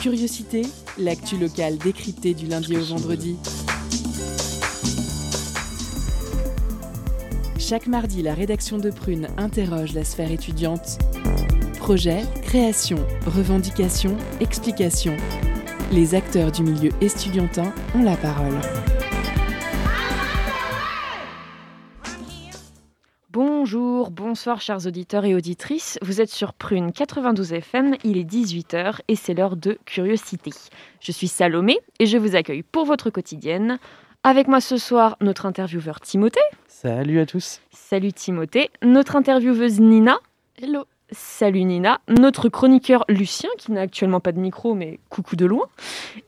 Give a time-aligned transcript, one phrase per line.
[0.00, 0.62] Curiosité,
[0.98, 3.36] l'actu locale décryptée du lundi au vendredi.
[7.58, 10.98] Chaque mardi, la rédaction de Prune interroge la sphère étudiante.
[11.78, 15.16] Projet, création, revendication, explication.
[15.90, 18.58] Les acteurs du milieu estudiantin ont la parole.
[24.34, 25.96] Bonsoir chers auditeurs et auditrices.
[26.02, 30.50] Vous êtes sur Prune 92 FM, il est 18h et c'est l'heure de Curiosité.
[30.98, 33.78] Je suis Salomé et je vous accueille pour votre quotidienne.
[34.24, 36.40] Avec moi ce soir, notre intervieweur Timothée.
[36.66, 37.60] Salut à tous.
[37.70, 38.70] Salut Timothée.
[38.82, 40.18] Notre intervieweuse Nina.
[40.60, 40.82] Hello.
[41.12, 42.00] Salut Nina.
[42.08, 45.68] Notre chroniqueur Lucien, qui n'a actuellement pas de micro, mais coucou de loin.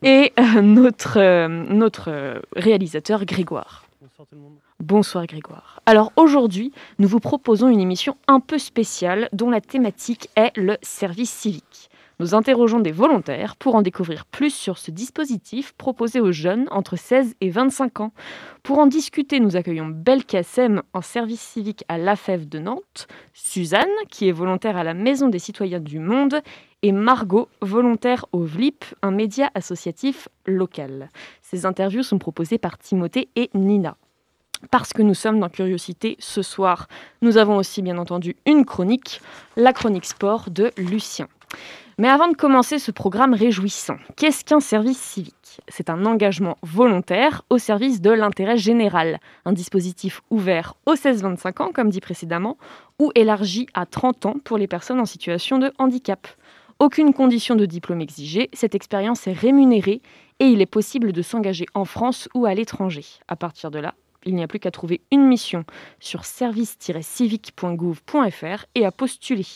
[0.04, 3.84] Et euh, notre, euh, notre euh, réalisateur Grégoire.
[4.00, 4.59] Bonsoir tout le monde.
[4.86, 5.80] Bonsoir Grégoire.
[5.86, 10.76] Alors aujourd'hui, nous vous proposons une émission un peu spéciale dont la thématique est le
[10.82, 11.88] service civique.
[12.20, 16.96] Nous interrogeons des volontaires pour en découvrir plus sur ce dispositif proposé aux jeunes entre
[16.96, 18.12] 16 et 25 ans.
[18.62, 24.29] Pour en discuter, nous accueillons Belkacem en service civique à l'AFEV de Nantes, Suzanne, qui
[24.29, 26.40] est volontaire à la Maison des citoyens du monde,
[26.82, 31.08] et Margot, volontaire au VLIP, un média associatif local.
[31.42, 33.96] Ces interviews sont proposées par Timothée et Nina.
[34.71, 36.88] Parce que nous sommes dans Curiosité ce soir,
[37.23, 39.21] nous avons aussi bien entendu une chronique,
[39.57, 41.29] la chronique sport de Lucien.
[41.98, 45.63] Mais avant de commencer ce programme réjouissant, qu'est-ce qu'un service civique?
[45.68, 51.70] C'est un engagement volontaire au service de l'intérêt général, un dispositif ouvert aux 16-25 ans,
[51.73, 52.59] comme dit précédemment,
[52.98, 56.29] ou élargi à 30 ans pour les personnes en situation de handicap.
[56.79, 60.02] Aucune condition de diplôme exigée, cette expérience est rémunérée
[60.38, 63.07] et il est possible de s'engager en France ou à l'étranger.
[63.29, 63.95] À partir de là,
[64.27, 65.65] il n'y a plus qu'à trouver une mission
[66.00, 69.47] sur service-civique.gouv.fr et à postuler.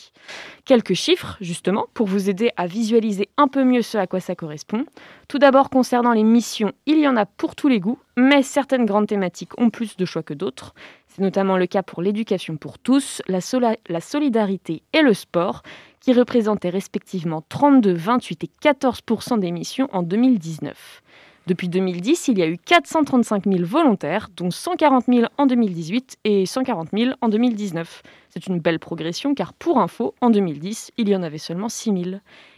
[0.65, 4.35] Quelques chiffres, justement, pour vous aider à visualiser un peu mieux ce à quoi ça
[4.35, 4.85] correspond.
[5.27, 8.85] Tout d'abord, concernant les missions, il y en a pour tous les goûts, mais certaines
[8.85, 10.73] grandes thématiques ont plus de choix que d'autres.
[11.07, 13.39] C'est notamment le cas pour l'éducation pour tous, la,
[13.89, 15.63] la solidarité et le sport,
[15.99, 21.01] qui représentaient respectivement 32, 28 et 14% des missions en 2019.
[21.47, 26.45] Depuis 2010, il y a eu 435 000 volontaires, dont 140 000 en 2018 et
[26.45, 28.03] 140 000 en 2019.
[28.29, 32.03] C'est une belle progression car pour info, en 2010, il y en avait seulement 6
[32.03, 32.15] 000.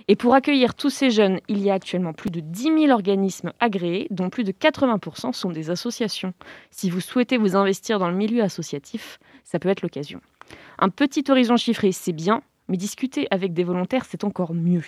[0.09, 3.53] Et pour accueillir tous ces jeunes, il y a actuellement plus de 10 000 organismes
[3.61, 6.33] agréés, dont plus de 80% sont des associations.
[6.69, 10.19] Si vous souhaitez vous investir dans le milieu associatif, ça peut être l'occasion.
[10.77, 14.83] Un petit horizon chiffré, c'est bien, mais discuter avec des volontaires, c'est encore mieux.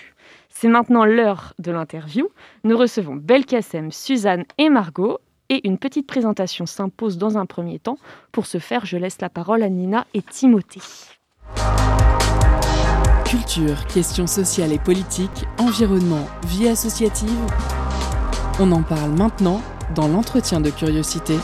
[0.50, 2.30] C'est maintenant l'heure de l'interview.
[2.64, 5.20] Nous recevons Belkacem, Suzanne et Margot.
[5.50, 8.00] Et une petite présentation s'impose dans un premier temps.
[8.32, 10.82] Pour ce faire, je laisse la parole à Nina et Timothée.
[13.26, 17.30] Culture, questions sociales et politiques, environnement, vie associative.
[18.60, 19.62] On en parle maintenant
[19.94, 21.36] dans l'entretien de curiosité.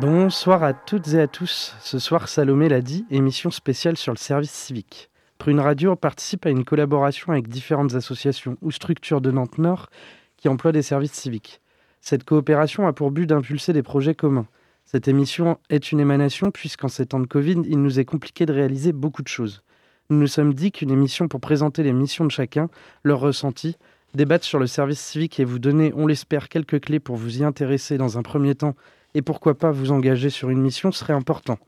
[0.00, 1.74] Bonsoir à toutes et à tous.
[1.80, 5.08] Ce soir, Salomé l'a dit, émission spéciale sur le service civique.
[5.38, 9.88] Prune Radio participe à une collaboration avec différentes associations ou structures de Nantes Nord
[10.36, 11.62] qui emploient des services civiques.
[12.02, 14.46] Cette coopération a pour but d'impulser des projets communs.
[14.84, 18.52] Cette émission est une émanation puisqu'en ces temps de Covid, il nous est compliqué de
[18.52, 19.62] réaliser beaucoup de choses.
[20.10, 22.68] Nous nous sommes dit qu'une émission pour présenter les missions de chacun,
[23.02, 23.78] leurs ressentis,
[24.14, 27.44] débattre sur le service civique et vous donner, on l'espère, quelques clés pour vous y
[27.44, 28.76] intéresser dans un premier temps
[29.16, 31.58] et pourquoi pas vous engager sur une mission serait important.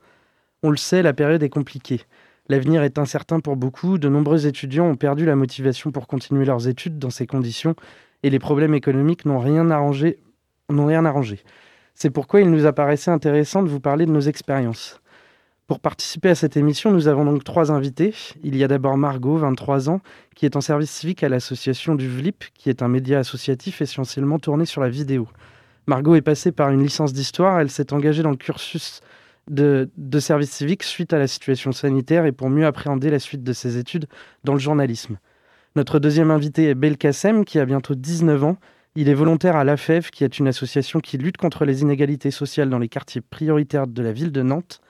[0.61, 2.01] On le sait, la période est compliquée.
[2.47, 6.67] L'avenir est incertain pour beaucoup, de nombreux étudiants ont perdu la motivation pour continuer leurs
[6.67, 7.75] études dans ces conditions
[8.21, 10.19] et les problèmes économiques n'ont rien arrangé.
[10.69, 11.39] N'ont rien arrangé.
[11.95, 15.01] C'est pourquoi il nous apparaissait intéressant de vous parler de nos expériences.
[15.65, 18.13] Pour participer à cette émission, nous avons donc trois invités.
[18.43, 20.01] Il y a d'abord Margot, 23 ans,
[20.35, 24.37] qui est en service civique à l'association du VLIP, qui est un média associatif essentiellement
[24.37, 25.27] tourné sur la vidéo.
[25.89, 27.59] Margot est passée par une licence d'histoire.
[27.59, 29.01] Elle s'est engagée dans le cursus
[29.49, 29.89] de,
[30.19, 33.77] service civique suite à la situation sanitaire et pour mieux appréhender la suite de ses
[33.77, 34.05] études
[34.43, 35.17] dans le journalisme.
[35.75, 38.57] Notre deuxième invité est Belkacem, qui a bientôt 19 ans.
[38.95, 42.69] Il est volontaire à l'AFEV, qui est une association qui lutte contre les inégalités sociales
[42.69, 44.81] dans les quartiers prioritaires de la ville de Nantes.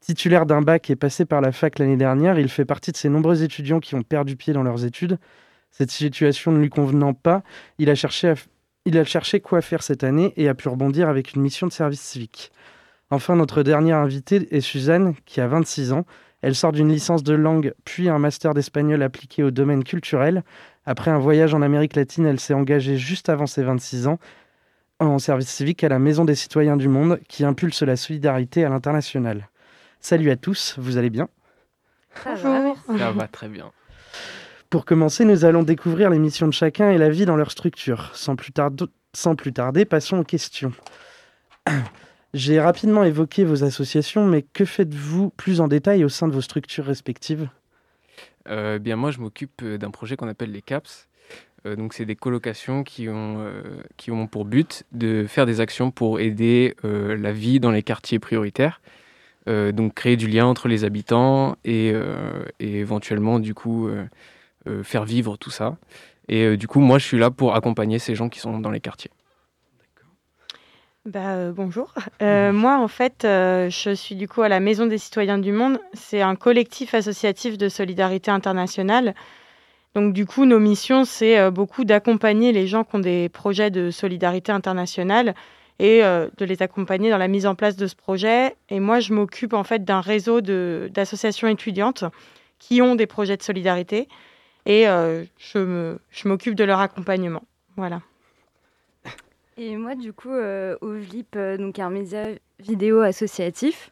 [0.00, 3.08] Titulaire d'un bac et passé par la fac l'année dernière, il fait partie de ces
[3.08, 5.18] nombreux étudiants qui ont perdu pied dans leurs études.
[5.70, 7.42] Cette situation ne lui convenant pas,
[7.78, 8.34] il a cherché à
[8.86, 11.72] il a cherché quoi faire cette année et a pu rebondir avec une mission de
[11.72, 12.52] service civique.
[13.10, 16.04] Enfin, notre dernière invitée est Suzanne, qui a 26 ans.
[16.42, 20.42] Elle sort d'une licence de langue puis un master d'espagnol appliqué au domaine culturel.
[20.84, 24.18] Après un voyage en Amérique latine, elle s'est engagée juste avant ses 26 ans
[25.00, 28.68] en service civique à la Maison des citoyens du monde qui impulse la solidarité à
[28.68, 29.48] l'international.
[30.00, 31.28] Salut à tous, vous allez bien?
[32.24, 32.76] Bonjour.
[32.98, 33.72] Ça va très bien.
[34.74, 38.10] Pour commencer, nous allons découvrir les missions de chacun et la vie dans leur structure.
[38.12, 40.72] Sans plus, tarder, passons aux questions.
[42.34, 46.40] J'ai rapidement évoqué vos associations, mais que faites-vous plus en détail au sein de vos
[46.40, 47.48] structures respectives?
[48.48, 51.06] Euh, bien, moi, je m'occupe euh, d'un projet qu'on appelle les CAPS.
[51.66, 53.62] Euh, donc, c'est des colocations qui ont, euh,
[53.96, 58.18] qui ont pour but de faire des actions pour aider la vie dans les quartiers
[58.18, 58.80] prioritaires.
[59.46, 61.94] Donc, créer du lien entre les habitants et,
[62.58, 63.88] éventuellement, du coup,
[64.82, 65.76] faire vivre tout ça.
[66.28, 68.70] Et euh, du coup, moi, je suis là pour accompagner ces gens qui sont dans
[68.70, 69.10] les quartiers.
[71.04, 71.92] Bah, euh, bonjour.
[72.22, 75.52] Euh, moi, en fait, euh, je suis du coup à la Maison des citoyens du
[75.52, 75.78] monde.
[75.92, 79.14] C'est un collectif associatif de solidarité internationale.
[79.94, 83.70] Donc, du coup, nos missions, c'est euh, beaucoup d'accompagner les gens qui ont des projets
[83.70, 85.34] de solidarité internationale
[85.78, 88.56] et euh, de les accompagner dans la mise en place de ce projet.
[88.70, 92.04] Et moi, je m'occupe en fait d'un réseau d'associations étudiantes
[92.58, 94.08] qui ont des projets de solidarité
[94.66, 95.24] et euh,
[95.54, 97.42] je m'occupe de leur accompagnement.
[97.76, 98.00] Voilà.
[99.56, 102.24] Et moi, du coup, euh, au VLIP, euh, donc un média
[102.58, 103.90] vidéo associatif,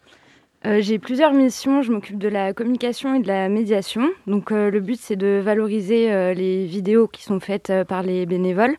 [0.65, 1.83] j'ai plusieurs missions.
[1.83, 4.09] Je m'occupe de la communication et de la médiation.
[4.29, 8.77] Donc, le but, c'est de valoriser les vidéos qui sont faites par les bénévoles,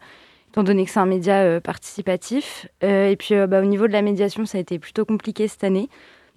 [0.49, 2.69] étant donné que c'est un média participatif.
[2.81, 5.89] Et puis, bah, au niveau de la médiation, ça a été plutôt compliqué cette année.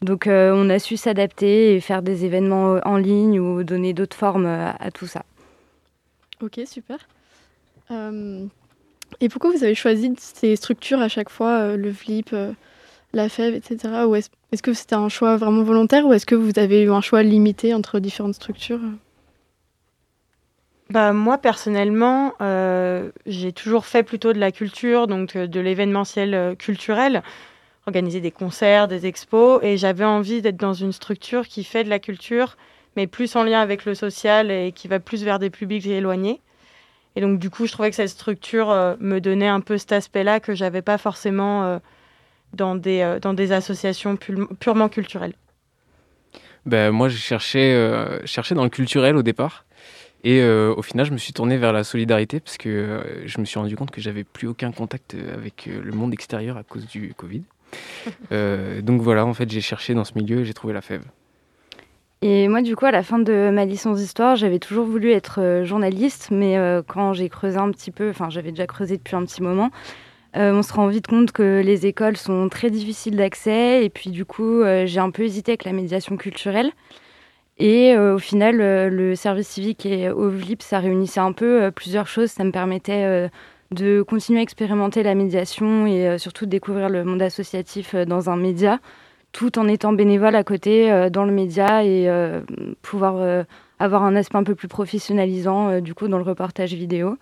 [0.02, 4.46] Donc, on a su s'adapter et faire des événements en ligne ou donner d'autres formes
[4.46, 5.22] à tout ça.
[6.42, 6.98] Ok, super.
[7.90, 8.46] Euh,
[9.20, 12.52] et pourquoi vous avez choisi ces structures à chaque fois, euh, le FLIP, euh,
[13.12, 13.78] la FEV, etc.
[14.52, 17.22] Est-ce que c'était un choix vraiment volontaire ou est-ce que vous avez eu un choix
[17.22, 18.80] limité entre différentes structures?
[20.90, 22.34] Bah, moi, personnellement,
[23.26, 27.22] j'ai toujours fait plutôt de la culture, donc de l'événementiel culturel,
[27.86, 31.90] organiser des concerts, des expos, et j'avais envie d'être dans une structure qui fait de
[31.90, 32.56] la culture,
[32.96, 36.40] mais plus en lien avec le social et qui va plus vers des publics éloignés.
[37.16, 39.93] Et donc, du coup, je trouvais que cette structure euh, me donnait un peu cet
[39.93, 41.78] aspect-là que j'avais pas forcément euh,
[42.52, 45.32] dans, des, euh, dans des associations pu- purement culturelles.
[46.66, 47.90] Ben, moi, j'ai cherché,
[48.25, 49.64] cherché dans le culturel au départ.
[50.25, 53.60] Et au final, je me suis tourné vers la solidarité parce que je me suis
[53.60, 57.44] rendu compte que j'avais plus aucun contact avec le monde extérieur à cause du Covid.
[58.82, 61.04] Donc voilà, en fait, j'ai cherché dans ce milieu et j'ai trouvé la fève.
[62.22, 65.40] Et moi, du coup, à la fin de ma licence d'histoire, j'avais toujours voulu être
[65.40, 69.16] euh, journaliste, mais euh, quand j'ai creusé un petit peu, enfin, j'avais déjà creusé depuis
[69.16, 69.70] un petit moment,
[70.36, 74.10] euh, on se rend vite compte que les écoles sont très difficiles d'accès, et puis
[74.10, 76.72] du coup, j'ai un peu hésité avec la médiation culturelle.
[77.58, 82.30] Et au final, le service civique et OVLIP, ça réunissait un peu plusieurs choses.
[82.30, 83.30] Ça me permettait
[83.70, 88.36] de continuer à expérimenter la médiation et surtout de découvrir le monde associatif dans un
[88.36, 88.78] média
[89.36, 92.40] tout en étant bénévole à côté euh, dans le média et euh,
[92.80, 93.44] pouvoir euh,
[93.78, 97.18] avoir un aspect un peu plus professionnalisant euh, du coup dans le reportage vidéo.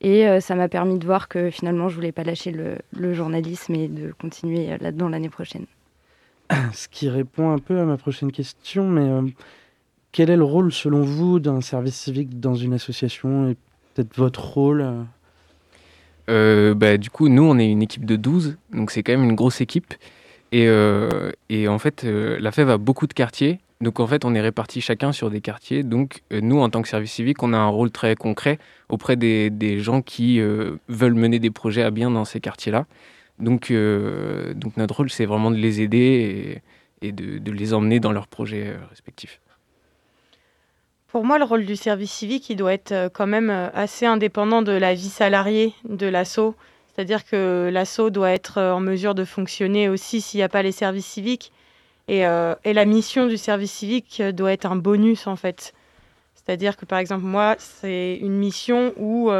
[0.00, 3.14] Et euh, ça m'a permis de voir que finalement je voulais pas lâcher le, le
[3.14, 5.66] journalisme et de continuer euh, là-dedans l'année prochaine.
[6.72, 9.22] Ce qui répond un peu à ma prochaine question, mais euh,
[10.10, 13.56] quel est le rôle selon vous d'un service civique dans une association et
[13.94, 14.84] peut-être votre rôle
[16.28, 19.28] Euh, bah, du coup, nous, on est une équipe de 12, donc c'est quand même
[19.28, 19.92] une grosse équipe.
[20.54, 23.58] Et, euh, et en fait, euh, la FEV a beaucoup de quartiers.
[23.80, 25.82] Donc en fait, on est répartis chacun sur des quartiers.
[25.82, 29.16] Donc euh, nous, en tant que service civique, on a un rôle très concret auprès
[29.16, 32.86] des, gens qui euh, veulent mener des projets à bien dans ces quartiers-là.
[33.40, 36.62] Donc, notre rôle, c'est vraiment de les aider
[37.02, 39.40] et, de, de les emmener dans leurs projets respectifs.
[41.08, 44.70] Pour moi, le rôle du service civique, il doit être quand même assez indépendant de
[44.70, 46.54] la vie salariée de l'ASSO.
[46.94, 50.62] C'est-à-dire que l'ASSO doit être euh, en mesure de fonctionner aussi s'il n'y a pas
[50.62, 51.52] les services civiques.
[52.06, 55.74] Et, euh, la mission du service civique euh, doit être un bonus, en fait.
[56.34, 59.30] C'est-à-dire que, par exemple, moi, c'est une mission où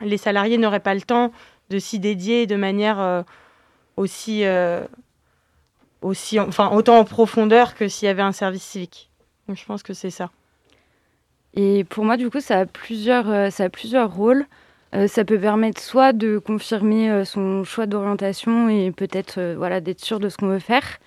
[0.00, 1.30] les salariés n'auraient pas le temps
[1.68, 3.24] de s'y dédier de manière
[3.98, 4.44] aussi,
[6.00, 9.10] aussi, enfin, autant en profondeur que s'il y avait un service civique.
[9.46, 10.30] Donc, je pense que c'est ça.
[11.52, 14.46] Et pour moi, du coup, ça a plusieurs, ça a plusieurs rôles.
[14.94, 19.80] Euh, ça peut permettre soit de confirmer euh, son choix d'orientation et peut-être euh, voilà,
[19.80, 20.98] d'être sûr de ce qu'on veut faire,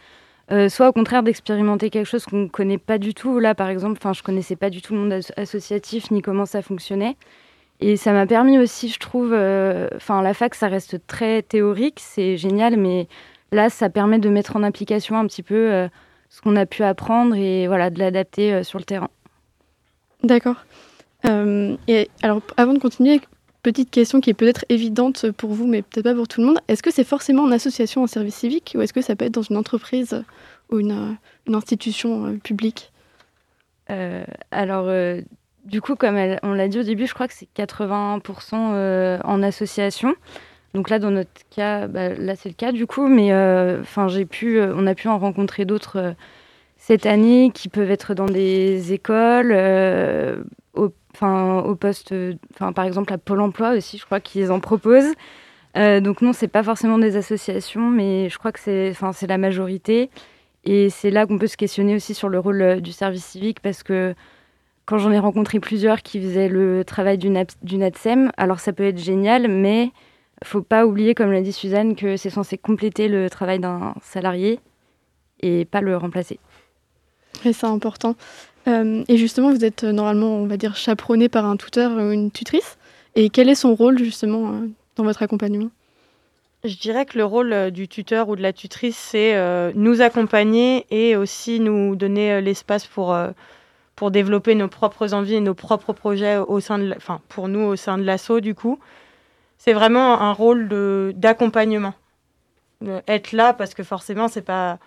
[0.69, 3.37] soit au contraire d'expérimenter quelque chose qu'on ne connaît pas du tout.
[3.37, 6.47] Là, par exemple, je ne connaissais pas du tout le monde as- associatif ni comment
[6.47, 7.15] ça fonctionnait.
[7.81, 9.27] Et ça m'a permis aussi, je trouve,
[9.95, 13.07] enfin la fac, ça reste très théorique, c'est génial, mais
[13.51, 15.87] là, ça permet de mettre en application un petit peu
[16.29, 19.09] ce qu'on a pu apprendre et voilà, de l'adapter sur le terrain.
[20.23, 20.65] D'accord.
[21.23, 23.21] Et alors, avant de continuer,
[23.63, 26.59] petite question qui est peut-être évidente pour vous, mais peut-être pas pour tout le monde.
[26.67, 29.33] Est-ce que c'est forcément en association en service civique ou est-ce que ça peut être
[29.33, 30.23] dans une entreprise
[30.71, 31.13] ou une, euh,
[31.47, 32.91] une institution euh, publique?
[34.51, 34.87] Alors,
[35.65, 40.13] du coup, comme on l'a dit au début, je crois que c'est 80% en association.
[40.75, 43.33] Donc là, dans notre cas, bah, là c'est le cas du coup, mais
[43.81, 46.13] enfin j'ai pu, on a pu en rencontrer d'autres
[46.77, 49.53] cette année qui peuvent être dans des écoles,
[51.27, 52.13] au poste,
[52.57, 55.13] par exemple à Pôle Emploi aussi, je crois qu'ils en proposent.
[55.77, 59.27] Euh, donc non, c'est pas forcément des associations, mais je crois que c'est, enfin, c'est
[59.27, 60.09] la majorité.
[60.65, 63.59] Et c'est là qu'on peut se questionner aussi sur le rôle euh, du service civique,
[63.61, 64.15] parce que
[64.85, 68.97] quand j'en ai rencontré plusieurs qui faisaient le travail du, NATSEM, alors ça peut être
[68.97, 69.91] génial, mais
[70.43, 74.59] faut pas oublier, comme l'a dit Suzanne, que c'est censé compléter le travail d'un salarié
[75.41, 76.39] et pas le remplacer.
[77.45, 78.15] Et c'est important.
[78.67, 82.31] Euh, et justement, vous êtes normalement, on va dire, chaperonné par un tuteur ou une
[82.31, 82.77] tutrice.
[83.15, 84.61] Et quel est son rôle justement
[84.95, 85.69] dans votre accompagnement?
[86.65, 90.01] Je dirais que le rôle euh, du tuteur ou de la tutrice, c'est euh, nous
[90.01, 93.17] accompagner et aussi nous donner euh, l'espace pour,
[93.95, 97.61] pour développer nos propres envies et nos propres projets au sein de, enfin, pour nous
[97.61, 98.77] au sein de l'assaut du coup.
[99.57, 100.69] C'est vraiment un rôle
[101.15, 101.93] d'accompagnement.
[103.07, 104.79] Être là parce que forcément, c'est pas,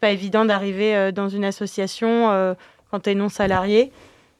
[0.00, 2.56] pas évident d'arriver dans une association
[2.90, 3.92] quand tu es non salarié.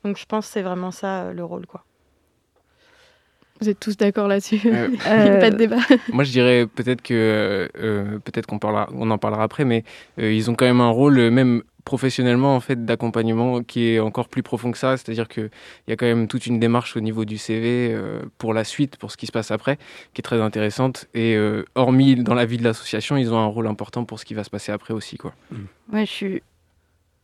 [0.04, 1.66] Donc je pense que c'est vraiment ça le rôle.
[1.66, 1.84] quoi.
[3.60, 4.60] Vous êtes tous d'accord là-dessus?
[4.66, 4.88] Euh,
[5.40, 5.78] Pas de débat.
[6.12, 9.84] moi, je dirais peut-être que euh, peut-être qu'on parlera, on en parlera après, mais
[10.18, 14.28] euh, ils ont quand même un rôle même professionnellement en fait d'accompagnement qui est encore
[14.28, 14.96] plus profond que ça.
[14.96, 15.50] C'est-à-dire qu'il
[15.88, 17.96] y a quand même toute une démarche au niveau du CV
[18.36, 19.78] pour la suite, pour ce qui se passe après,
[20.12, 21.06] qui est très intéressante.
[21.14, 21.38] Et
[21.76, 24.44] hormis dans la vie de l'association, ils ont un rôle important pour ce qui va
[24.44, 25.32] se passer après aussi, quoi.
[25.90, 26.42] Ouais, je suis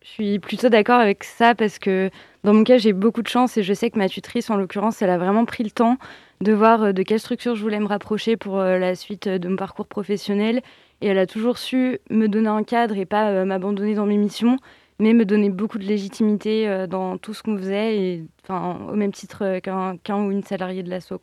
[0.05, 2.11] je suis plutôt d'accord avec ça parce que
[2.45, 5.01] dans mon cas, j'ai beaucoup de chance et je sais que ma tutrice, en l'occurrence,
[5.01, 5.97] elle a vraiment pris le temps
[6.43, 9.49] de voir euh, de quelle structure je voulais me rapprocher pour euh, la suite de
[9.49, 10.61] mon parcours professionnel.
[11.01, 14.19] Et elle a toujours su me donner un cadre et pas euh, m'abandonner dans mes
[14.19, 14.59] missions,
[14.99, 19.11] mais me donner beaucoup de légitimité dans tout ce qu'on faisait, et, enfin, au même
[19.11, 21.19] titre qu'un ou une salariée de l'assaut.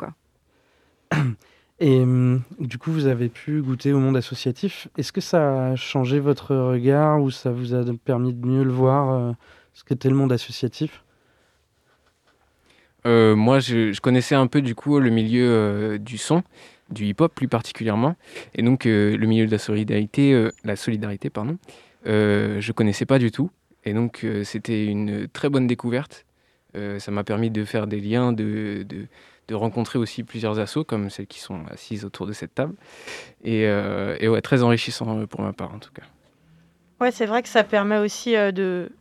[1.84, 4.88] Et hum, du coup, vous avez pu goûter au monde associatif.
[4.98, 8.72] Est-ce que ça a changé votre regard ou ça vous a permis de mieux le
[8.72, 9.32] voir, euh,
[9.74, 11.04] ce qu'était le monde associatif?
[13.08, 16.44] Euh, Moi, je, connaissais un peu du coup le milieu euh, du son,
[16.92, 18.16] du hip-hop plus particulièrement,
[18.54, 21.58] et donc le milieu de la solidarité, la solidarité, pardon.
[22.06, 23.50] je connaissais pas du tout,
[23.86, 26.26] et donc c'était une très bonne découverte.
[26.76, 29.08] ça m'a permis de faire des liens, de de
[29.54, 32.74] rencontrer aussi plusieurs assos, comme celles qui sont assises autour de cette table.
[33.44, 36.04] Et, euh, ouais, très enrichissant euh, pour ma part, en tout cas.
[37.00, 38.92] Ouais, c'est vrai que ça permet aussi euh, de,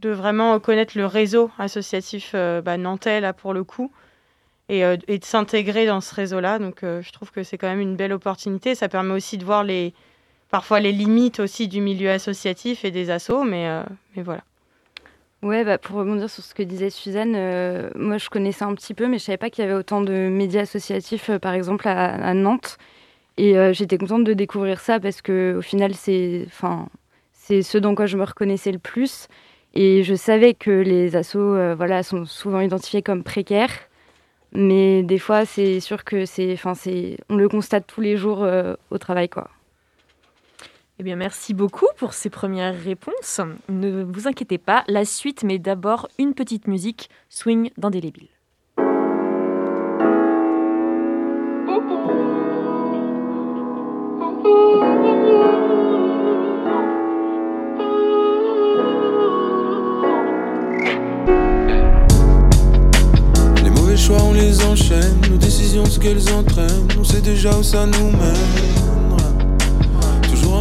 [0.00, 3.92] de vraiment connaître le réseau associatif bah, nantais, là, pour le coup,
[4.68, 6.58] et, et de s'intégrer dans ce réseau-là.
[6.58, 8.74] Donc, je trouve que c'est quand même une belle opportunité.
[8.74, 9.92] Ça permet aussi de voir les,
[10.48, 13.68] parfois les limites aussi du milieu associatif et des assos, mais,
[14.14, 14.42] mais voilà.
[15.42, 18.92] Ouais, bah, pour rebondir sur ce que disait Suzanne, euh, moi je connaissais un petit
[18.92, 21.88] peu, mais je savais pas qu'il y avait autant de médias associatifs, euh, par exemple
[21.88, 22.76] à, Nantes.
[23.38, 26.88] Et euh, j'étais contente de découvrir ça parce que au final, c'est, enfin,
[27.32, 29.28] c'est ce dans quoi je me reconnaissais le plus.
[29.74, 33.72] Et je savais que les assos, voilà, sont souvent identifiés comme précaires,
[34.52, 38.46] mais des fois, c'est sûr que c'est, enfin, c'est, on le constate tous les jours
[38.90, 39.50] au travail, quoi.
[41.00, 43.40] Eh bien, merci beaucoup pour ces premières réponses.
[43.70, 48.28] Ne vous inquiétez pas, la suite, mais d'abord une petite musique swing d'indélébile.
[63.64, 65.18] Les mauvais choix, on les enchaîne.
[65.30, 66.88] Nos décisions, ce qu'elles entraînent.
[66.98, 69.09] On sait déjà où ça nous mène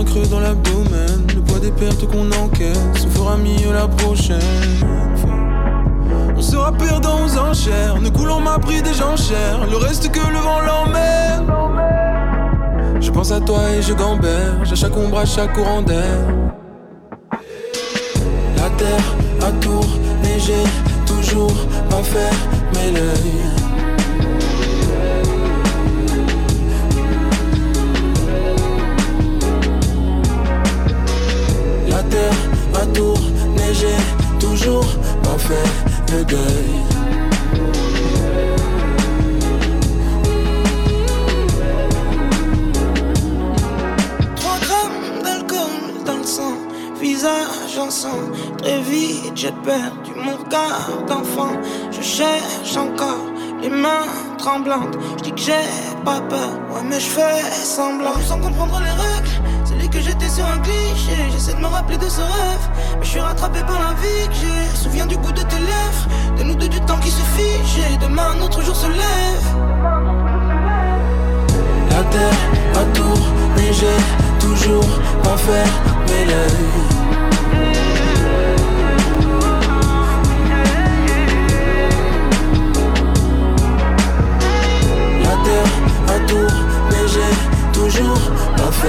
[0.04, 1.28] creux dans l'abdomen.
[1.36, 4.40] Le poids des pertes qu'on encaisse, on fera mieux la prochaine
[6.36, 10.20] On sera perdant aux enchères, nous coulons m'a pris des gens chers, le reste que
[10.20, 11.48] le vent l'emmène.
[13.02, 16.20] Je pense à toi et je gamberge, à chaque ombre, à chaque courant d'air.
[18.58, 20.64] La terre a tourné, j'ai
[21.06, 21.54] toujours
[21.90, 23.49] pas fermé l'œil.
[55.18, 55.54] Je dis que j'ai
[56.04, 58.20] pas peur, ouais, mais je fais semblant.
[58.28, 61.30] Sans comprendre les règles oublié que j'étais sur un cliché.
[61.32, 64.34] J'essaie de me rappeler de ce rêve, mais je suis rattrapé par la vie que
[64.34, 64.78] j'ai.
[64.78, 68.00] Souviens du goût de tes lèvres, de nous deux du temps qui se fige.
[68.02, 69.48] Demain un autre jour se lève.
[71.92, 72.40] La terre
[72.76, 74.90] a tourné, j'ai toujours
[75.26, 77.19] enfermé l'œil.
[88.72, 88.88] Fait.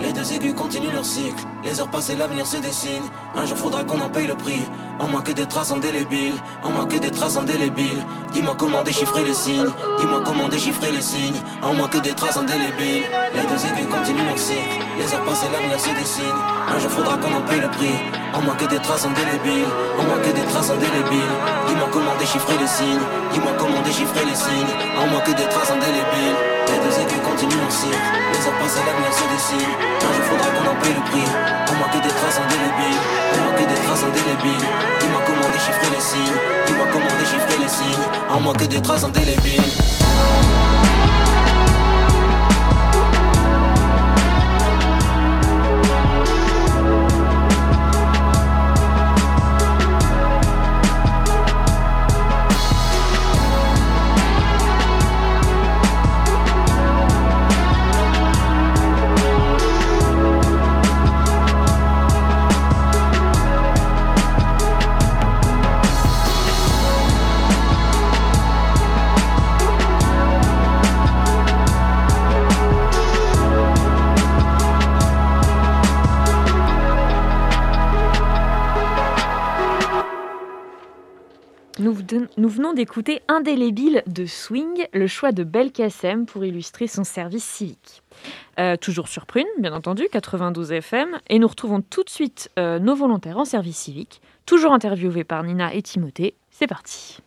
[0.00, 3.02] Les deux aigus continuent leur cycle, les heures passent et l'avenir se dessine.
[3.34, 4.62] Un jour faudra qu'on en paye le prix.
[5.00, 8.04] En moins que des traces indélébiles, en moins que des traces indélébiles.
[8.32, 11.40] Dis-moi comment déchiffrer les signes, dis-moi comment déchiffrer les signes.
[11.62, 14.60] En moins que des traces indélébiles, les deux aigus continuent leur cycle.
[14.98, 16.38] Les heures passent et l'avenir se dessine.
[16.68, 18.23] Un jour faudra qu'on en paye le prix.
[18.34, 21.34] En moins que des traces indélébiles, en moins que des traces indélébiles.
[21.68, 24.74] Dis-moi comment déchiffrer les signes, dis-moi comment déchiffrer les signes.
[24.98, 26.36] En moins que des traces indélébiles.
[26.66, 27.94] Les deux aigus continuent leur cycle.
[27.94, 29.72] Les heures passent et l'avenir se dessine.
[30.02, 31.28] Un jour faudra qu'on en paye le prix.
[31.70, 33.00] En moins que des traces indélébiles,
[33.30, 34.66] en moins que des traces indélébiles.
[34.98, 36.38] Dis-moi comment déchiffrer les signes.
[36.66, 38.06] Dis-moi comment déchiffrer les signes.
[38.34, 39.70] En moins que des traces indélébiles.
[82.36, 88.02] Nous venons d'écouter Indélébile de Swing, le choix de Belkacem pour illustrer son service civique.
[88.58, 91.20] Euh, toujours sur Prune, bien entendu, 92 FM.
[91.28, 95.44] Et nous retrouvons tout de suite euh, nos volontaires en service civique, toujours interviewés par
[95.44, 96.34] Nina et Timothée.
[96.50, 97.18] C'est parti.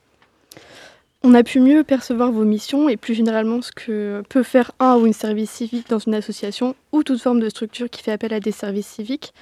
[1.24, 4.98] On a pu mieux percevoir vos missions et plus généralement ce que peut faire un
[4.98, 8.34] ou une service civique dans une association ou toute forme de structure qui fait appel
[8.34, 9.34] à des services civiques.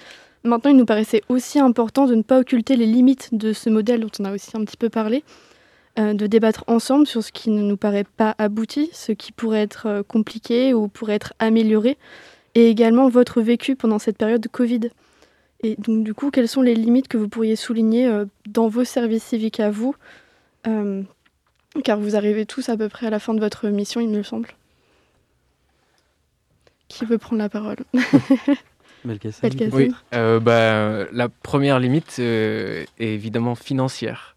[0.44, 4.02] Maintenant, il nous paraissait aussi important de ne pas occulter les limites de ce modèle
[4.02, 5.24] dont on a aussi un petit peu parlé,
[6.00, 9.62] euh, de débattre ensemble sur ce qui ne nous paraît pas abouti, ce qui pourrait
[9.62, 11.98] être euh, compliqué ou pourrait être amélioré,
[12.54, 14.90] et également votre vécu pendant cette période de Covid.
[15.64, 18.84] Et donc, du coup, quelles sont les limites que vous pourriez souligner euh, dans vos
[18.84, 19.96] services civiques à vous
[20.64, 24.24] Car vous arrivez tous à peu près à la fin de votre mission, il me
[24.24, 24.50] semble.
[26.88, 27.78] Qui veut prendre la parole?
[29.72, 34.35] Oui, euh, bah, la première limite euh, est évidemment financière.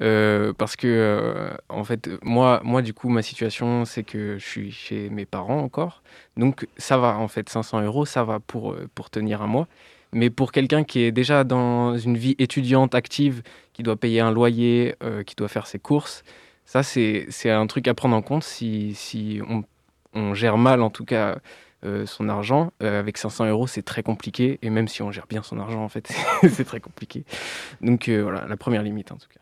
[0.00, 4.70] Euh, parce que en fait moi moi du coup ma situation c'est que je suis
[4.70, 6.02] chez mes parents encore
[6.36, 9.68] donc ça va en fait 500 euros ça va pour pour tenir un mois
[10.12, 14.32] mais pour quelqu'un qui est déjà dans une vie étudiante active qui doit payer un
[14.32, 14.94] loyer
[15.26, 16.24] qui doit faire ses courses
[16.70, 19.40] ça c'est un truc à prendre en compte si, si
[20.14, 21.38] on, gère mal en tout cas
[21.84, 22.72] euh, son argent.
[22.80, 24.60] Euh, avec 500 euros, c'est très compliqué.
[24.62, 26.12] Et même si on gère bien son argent, en fait,
[26.48, 27.24] c'est très compliqué.
[27.80, 29.39] Donc euh, voilà, la première limite en tout cas.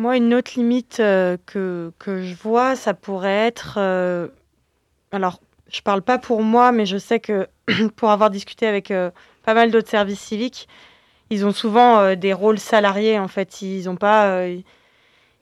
[0.00, 3.78] Moi, une autre limite que, que, je vois, ça pourrait être...
[5.12, 7.48] alors, je parle pas pour moi, mais je sais que
[7.96, 10.68] pour avoir discuté avec pas mal d'autres services civiques,
[11.28, 13.60] ils ont souvent des rôles salariés, en fait.
[13.60, 14.46] Ils n'ont pas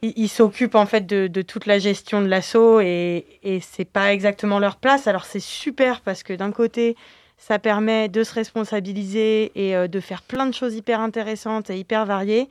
[0.03, 4.59] ils s'occupent en fait de, toute la gestion de l'assaut et, et c'est pas exactement
[4.59, 5.07] leur place.
[5.07, 6.97] Alors c'est super parce que d'un côté,
[7.37, 11.79] ça permet de se responsabiliser et euh, de faire plein de choses hyper intéressantes et
[11.79, 12.49] hyper variées.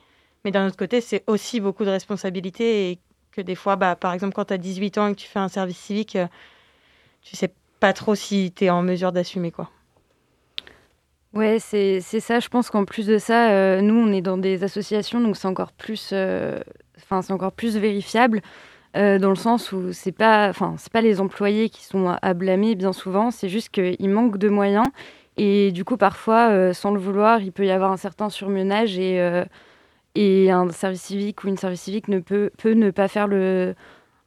[0.47, 2.99] Mais d'un autre côté, c'est aussi beaucoup de responsabilités et
[3.33, 5.39] que des fois, bah, par exemple, quand tu as 18 ans et que tu fais
[5.39, 6.25] un service civique, euh,
[7.21, 9.69] tu sais pas trop si tu es en mesure d'assumer quoi.
[11.33, 12.39] Ouais, c'est ça.
[12.39, 15.49] Je pense qu'en plus de ça, euh, nous, on est dans des associations, donc c'est
[15.49, 16.13] encore plus
[16.95, 18.41] enfin c'est encore plus vérifiable
[18.95, 20.53] euh, dans le sens où c'est pas,
[20.93, 24.87] pas les employés qui sont à, blâmer bien souvent, c'est juste qu'il manque de moyens
[25.35, 28.97] et du coup parfois euh, sans le vouloir il peut y avoir un certain surmenage
[28.97, 29.45] et euh,
[30.17, 33.75] et un service civique ou une service civique ne peut, peut ne pas faire le,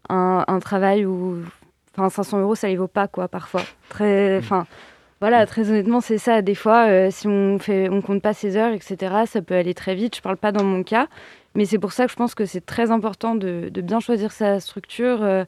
[0.08, 1.38] un, un travail où
[1.96, 4.66] enfin 500 euros ça les vaut pas quoi parfois très enfin
[5.20, 6.40] voilà, très honnêtement, c'est ça.
[6.40, 9.94] Des fois, si on fait, on compte pas ses heures, etc., ça peut aller très
[9.94, 10.16] vite.
[10.16, 11.08] Je parle pas dans mon cas,
[11.54, 14.60] mais c'est pour ça que je pense que c'est très important de, bien choisir sa
[14.60, 15.44] structure, euh,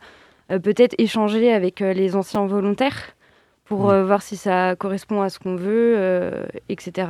[0.51, 3.15] euh, peut-être échanger avec euh, les anciens volontaires
[3.65, 5.97] pour voir si ça correspond à ce qu'on veut,
[6.69, 7.07] etc.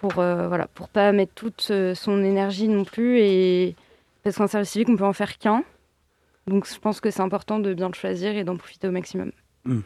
[0.00, 3.76] pour voilà pour pas mettre toute son énergie non plus et
[4.22, 5.62] parce qu'un service civique on peut en faire qu'un
[6.46, 9.30] donc je pense que c'est important de bien le choisir et d'en profiter au maximum.
[9.64, 9.80] Hmm.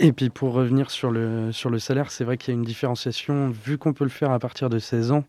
[0.00, 2.64] Et puis pour revenir sur le, sur le salaire, c'est vrai qu'il y a une
[2.64, 5.24] différenciation, vu qu'on peut le faire à partir de 16 ans,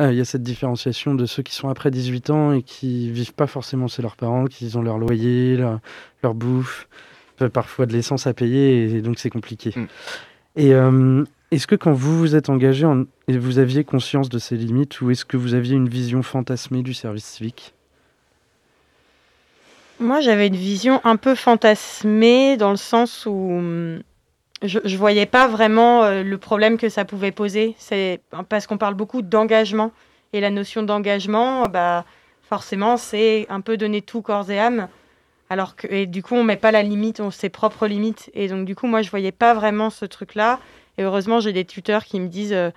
[0.00, 3.10] euh, il y a cette différenciation de ceux qui sont après 18 ans et qui
[3.10, 6.86] vivent pas forcément chez leurs parents, qui ont leur loyer, leur, bouffe,
[7.52, 9.72] parfois de l'essence à payer, et donc c'est compliqué.
[9.74, 9.86] Hmm.
[10.54, 12.86] Et euh, est-ce que quand vous vous êtes engagé,
[13.28, 16.94] vous aviez conscience de ces limites, ou est-ce que vous aviez une vision fantasmée du
[16.94, 17.74] service civique?
[19.98, 24.02] Moi, j'avais une vision un peu fantasmée dans le sens où hum,
[24.62, 27.74] je, ne voyais pas vraiment euh, le problème que ça pouvait poser.
[27.78, 29.92] C'est parce qu'on parle beaucoup d'engagement
[30.32, 32.04] et la notion d'engagement, bah
[32.42, 34.88] forcément, c'est un peu donner tout corps et âme.
[35.48, 38.30] Alors que et du coup, on met pas la limite, on ses propres limites.
[38.34, 40.58] Et donc du coup, moi, je voyais pas vraiment ce truc-là.
[40.98, 42.70] Et heureusement, j'ai des tuteurs qui me disent euh,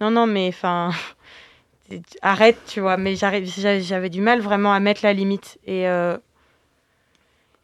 [0.00, 0.90] non, non, mais enfin.
[2.22, 5.58] arrête, tu vois, mais j'avais du mal vraiment à mettre la limite.
[5.66, 6.16] Et euh,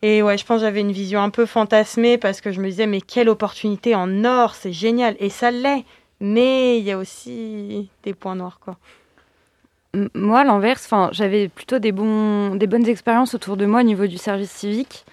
[0.02, 2.68] et ouais, je pense que j'avais une vision un peu fantasmée parce que je me
[2.68, 5.14] disais, mais quelle opportunité en or, c'est génial.
[5.18, 5.84] Et ça l'est.
[6.20, 8.76] Mais il y a aussi des points noirs, quoi.
[10.14, 14.06] Moi, à l'inverse, j'avais plutôt des, bons, des bonnes expériences autour de moi au niveau
[14.06, 15.04] du service civique.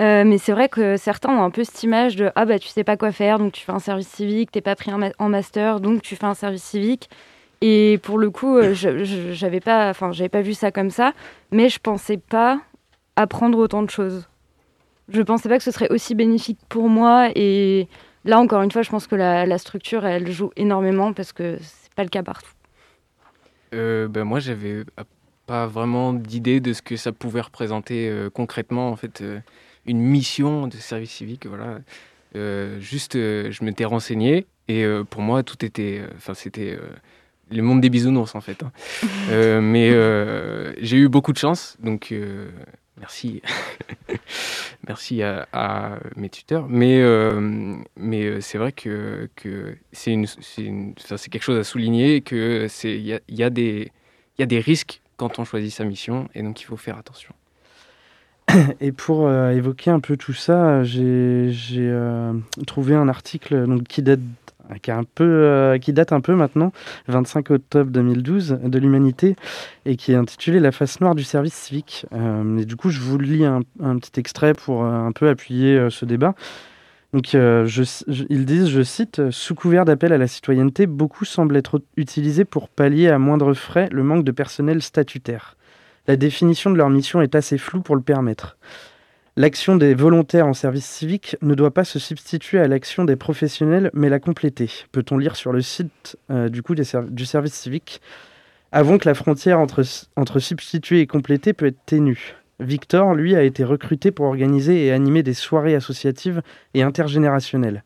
[0.00, 2.68] Euh, mais c'est vrai que certains ont un peu cette image de ah bah tu
[2.68, 5.80] sais pas quoi faire donc tu fais un service civique, t'es pas pris en master
[5.80, 7.10] donc tu fais un service civique.
[7.60, 11.12] Et pour le coup, euh, j'avais pas, enfin j'avais pas vu ça comme ça,
[11.52, 12.60] mais je pensais pas
[13.14, 14.28] apprendre autant de choses.
[15.08, 17.86] Je pensais pas que ce serait aussi bénéfique pour moi et
[18.24, 21.92] là encore une fois, je pense que la, structure elle joue énormément parce que c'est
[21.94, 22.50] pas le cas partout.
[23.74, 24.84] Euh, ben moi, j'avais
[25.46, 29.22] pas vraiment d'idée de ce que ça pouvait représenter euh, concrètement en fait
[29.86, 31.46] une mission de service civique.
[31.46, 31.80] Voilà,
[32.80, 36.78] juste je m'étais renseigné et pour moi tout était, enfin c'était
[37.50, 38.62] le monde des bisounours en fait.
[38.62, 38.72] Hein.
[39.60, 39.90] mais
[40.80, 42.12] j'ai eu beaucoup de chance, donc
[43.02, 43.42] merci,
[44.86, 46.66] merci à, mes tuteurs.
[46.68, 52.20] Mais, euh, mais euh, c'est vrai que, que c'est une, c'est quelque chose à souligner,
[52.20, 55.84] que c'est il y a, y, a y a des risques quand on choisit sa
[55.84, 57.34] mission, et donc il faut faire attention.
[58.80, 61.52] Et pour euh, évoquer un peu tout ça, j'ai
[62.66, 64.20] trouvé un article qui date
[64.78, 66.72] qui, un peu, euh, qui date un peu maintenant,
[67.08, 69.36] 25 octobre 2012, de l'Humanité,
[69.84, 72.06] et qui est intitulé La face noire du service civique.
[72.12, 73.62] Euh, et du coup, je vous lis un,
[73.98, 76.34] petit extrait pour euh, un peu appuyer ce débat.
[77.12, 81.82] Donc, je, ils disent, je cite, Sous couvert d'appel à la citoyenneté, beaucoup semblent être
[81.98, 85.56] utilisés pour pallier à moindre frais le manque de personnel statutaire.
[86.08, 88.56] La définition de leur mission est assez floue pour le permettre.
[89.36, 93.90] L'action des volontaires en service civique ne doit pas se substituer à l'action des professionnels,
[93.94, 94.68] mais la compléter.
[94.90, 98.02] Peut-on lire sur le site euh, du, service civique?
[98.72, 99.84] Avant que la frontière entre,
[100.16, 102.34] entre substituer et compléter peut être ténue.
[102.58, 106.42] Victor, lui, a été recruté pour organiser et animer des soirées associatives
[106.74, 107.84] et intergénérationnelles.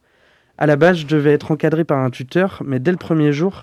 [0.58, 3.62] À la base, je devais être encadré par un tuteur, mais dès le premier jour,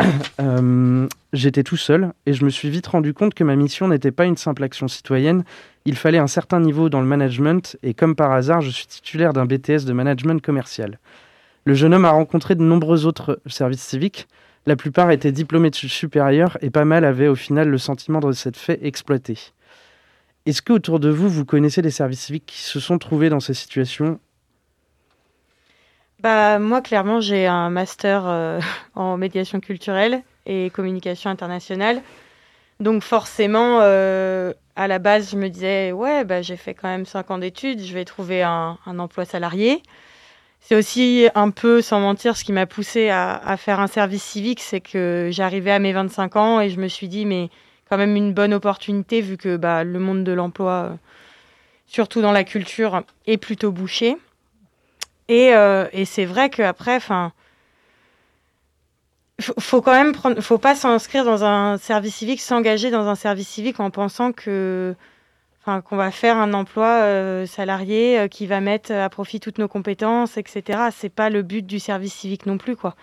[0.40, 4.10] euh, j'étais tout seul et je me suis vite rendu compte que ma mission n'était
[4.10, 5.44] pas une simple action citoyenne.
[5.84, 9.32] Il fallait un certain niveau dans le management et comme par hasard, je suis titulaire
[9.32, 10.98] d'un BTS de management commercial.
[11.64, 14.28] Le jeune homme a rencontré de nombreux autres services civiques.
[14.66, 18.32] La plupart étaient diplômés de supérieur et pas mal avaient au final le sentiment de
[18.32, 19.38] s'être fait exploiter.
[20.46, 23.40] Est-ce que autour de vous, vous connaissez des services civiques qui se sont trouvés dans
[23.40, 24.18] ces situations?
[26.20, 28.60] Bah, moi, clairement, j'ai un master euh,
[28.94, 32.02] en médiation culturelle et communication internationale.
[32.80, 37.06] Donc forcément, euh, à la base, je me disais, ouais, bah, j'ai fait quand même
[37.06, 39.82] 5 ans d'études, je vais trouver un, emploi salarié.
[40.60, 44.60] C'est aussi un peu, sans mentir, ce qui m'a poussé à, faire un service civique,
[44.60, 47.48] c'est que j'arrivais à mes 25 ans et je me suis dit, mais
[47.88, 50.94] quand même une bonne opportunité vu que bah, le monde de l'emploi, euh,
[51.86, 54.16] surtout dans la culture, est plutôt bouché.
[55.28, 57.32] Et, euh, et c'est vrai qu'après, enfin,
[59.40, 63.48] faut quand même prendre, faut pas s'inscrire dans un service civique, s'engager dans un service
[63.48, 64.94] civique en pensant que,
[65.60, 69.58] enfin, qu'on va faire un emploi euh, salarié euh, qui va mettre à profit toutes
[69.58, 70.88] nos compétences, etc.
[70.92, 72.96] C'est pas le but du service civique non plus, quoi.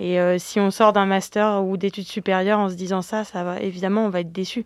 [0.00, 3.60] Et si on sort d'un master ou d'études supérieures en se disant ça, ça va
[3.60, 4.64] évidemment, on va être déçu.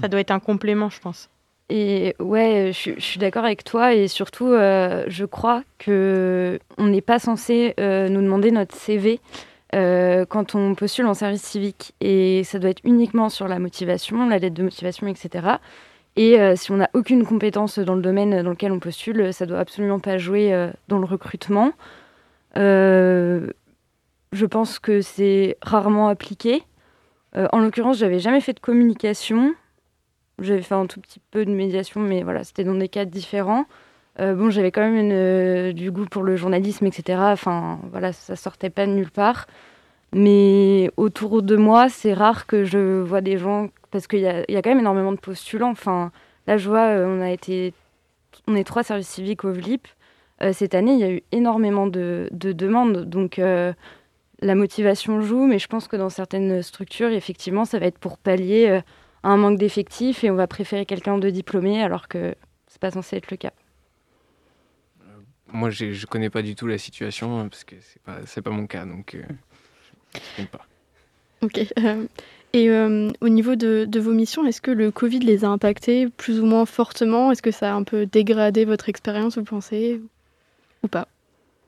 [0.00, 1.30] Ça doit être un complément, je pense.
[1.70, 7.00] Et ouais, je, suis d'accord avec toi et surtout, euh, je crois que on n'est
[7.00, 9.18] pas censé euh, nous demander notre CV
[9.74, 14.28] euh, quand on postule en service civique et ça doit être uniquement sur la motivation,
[14.28, 15.56] la lettre de motivation, etc.
[16.16, 19.58] Et si on n'a aucune compétence dans le domaine dans lequel on postule, ça doit
[19.58, 21.72] absolument pas jouer dans le recrutement.
[22.54, 23.50] je
[24.32, 26.62] je pense que c'est rarement appliqué.
[27.34, 29.54] en l'occurrence, j'avais jamais fait de communication.
[30.40, 33.66] J'avais fait un tout petit peu de médiation, mais voilà, c'était dans des cadres différents.
[34.18, 37.18] bon, j'avais quand même une, du goût pour le journalisme, etc.
[37.32, 39.46] Enfin, voilà, ça sortait pas de nulle part.
[40.14, 44.44] Mais autour de moi, c'est rare que je vois des gens, parce qu'il y, a,
[44.62, 45.72] quand même énormément de postulants.
[45.72, 46.12] Enfin,
[46.46, 47.74] là, je vois, euh, on a été,
[48.46, 49.88] on est trois services civiques au VLIP.
[50.40, 53.72] Euh, cette année, il y a eu énormément de, demandes, donc euh,
[54.40, 58.16] la motivation joue, mais je pense que dans certaines structures, effectivement, ça va être pour
[58.18, 58.80] pallier
[59.24, 62.34] un manque d'effectifs et on va préférer quelqu'un de diplômé alors que
[62.68, 63.52] c'est pas censé être le cas.
[65.52, 68.50] Moi, je ne connais pas du tout la situation hein, parce que c'est pas, pas
[68.50, 69.16] mon cas, donc
[70.50, 70.66] pas.
[71.42, 71.60] Ok.
[71.78, 72.06] Euh,
[72.52, 76.40] et euh, au niveau de, vos missions, est-ce que le Covid les a impactés plus
[76.40, 77.32] ou moins fortement?
[77.32, 80.00] Est-ce que ça a un peu dégradé votre expérience, vous pensez
[80.82, 81.08] Ou pas?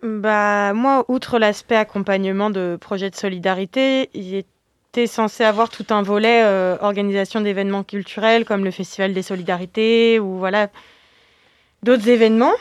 [0.02, 4.44] Bah, Moi, outre l'aspect accompagnement de projets de solidarité, il
[5.04, 10.38] censé avoir tout un volet euh, organisation d'événements culturels comme le Festival des Solidarités ou
[10.38, 10.68] voilà
[11.82, 12.54] d'autres événements.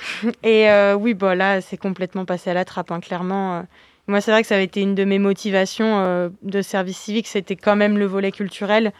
[0.43, 0.67] Et
[0.99, 3.63] oui, bah, là, c'est complètement passé à la trappe, hein, clairement.
[4.07, 7.27] Moi, c'est vrai que ça avait été une de mes motivations euh, de service civique,
[7.27, 8.93] c'était quand même le volet culturel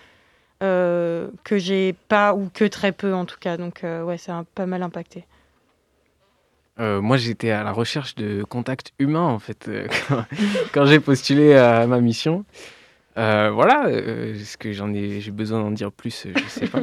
[0.64, 3.58] euh, que j'ai pas ou que très peu en tout cas.
[3.58, 5.26] Donc euh, ouais, ça a pas mal impacté.
[6.80, 9.70] moi, j'étais à la recherche de contacts humains en fait
[10.74, 12.46] quand, j'ai postulé à ma mission.
[13.16, 16.82] Voilà, est-ce que j'en ai, j'ai besoin d'en dire plus, je sais pas.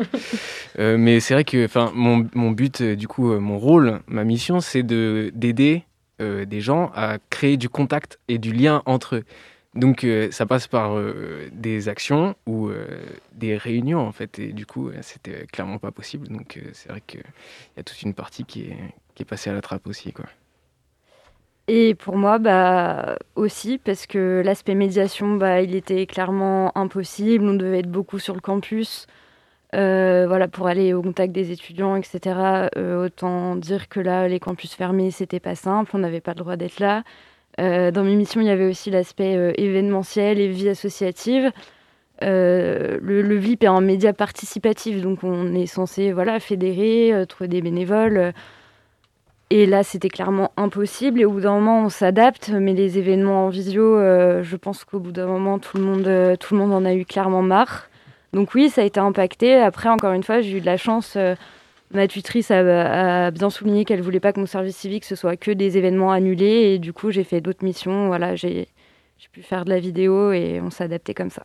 [0.96, 4.82] mais c'est vrai que, enfin, mon, mon, but, du coup, mon rôle, ma mission, c'est
[4.82, 5.84] de d'aider
[6.22, 9.24] euh, des gens à créer du contact et du lien entre eux.
[9.74, 12.70] Donc euh, ça passe par euh, des actions ou
[13.32, 14.38] des réunions en fait.
[14.38, 16.28] Et du coup, c'était clairement pas possible.
[16.28, 17.22] Donc c'est vrai qu'il
[17.76, 18.76] y a toute une partie qui est,
[19.14, 20.12] qui est passée à la trappe aussi.
[20.12, 20.26] Quoi.
[21.68, 27.44] Et pour moi, bah, aussi, parce que l'aspect médiation, bah, il était clairement impossible.
[27.44, 29.06] On devait être beaucoup sur le campus.
[29.74, 32.68] Euh, voilà, pour aller au contact des étudiants, etc.
[32.76, 36.40] Euh, autant dire que là, les campus fermés, c'était pas simple, on n'avait pas le
[36.40, 37.04] droit d'être là.
[37.60, 41.52] Euh, dans mes missions, il y avait aussi l'aspect événementiel et vie associative.
[42.20, 47.62] le, le, VIP est un média participatif, donc on est censé voilà, fédérer, trouver des
[47.62, 48.34] bénévoles.
[49.54, 51.20] Et là, c'était clairement impossible.
[51.20, 52.48] Et au bout d'un moment, on s'adapte.
[52.48, 56.54] Mais les événements en visio, je pense qu'au bout d'un moment, tout le, monde, tout
[56.54, 57.90] le monde en a eu clairement marre.
[58.32, 59.56] Donc oui, ça a été impacté.
[59.56, 61.14] Après, encore une fois, j'ai eu de la chance.
[61.16, 61.34] Euh,
[61.92, 65.50] ma tutrice a, bien souligné qu'elle voulait pas que mon service civique ce soit que
[65.50, 66.72] des événements annulés.
[66.74, 68.06] Et du coup, j'ai fait d'autres missions.
[68.06, 68.68] Voilà, j'ai
[69.32, 71.44] pu faire de la vidéo et on s'est adapté comme ça.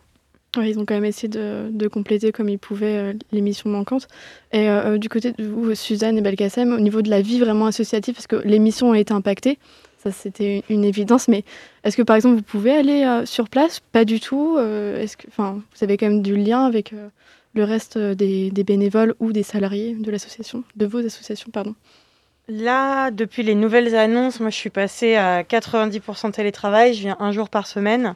[0.56, 4.08] Ils ont quand même essayé de, compléter comme ils pouvaient euh, les missions manquantes.
[4.52, 7.68] Et euh, du côté de vous, Suzanne et Belkacem, au niveau de la vie vraiment
[7.68, 9.60] associative, parce que les missions ont été impactées,
[9.98, 11.28] ça c'était une évidence.
[11.28, 11.44] Mais
[11.84, 13.80] est-ce que par exemple vous pouvez aller euh, sur place?
[13.80, 14.56] Pas du tout.
[14.58, 17.10] Euh, est-ce vous avez quand même du lien avec euh,
[17.54, 21.76] le reste des, bénévoles ou des salariés de l'association, de vos associations, pardon?
[22.50, 26.94] Là, depuis les nouvelles annonces, moi je suis passée à 90% télétravail.
[26.94, 28.16] Je viens un jour par semaine.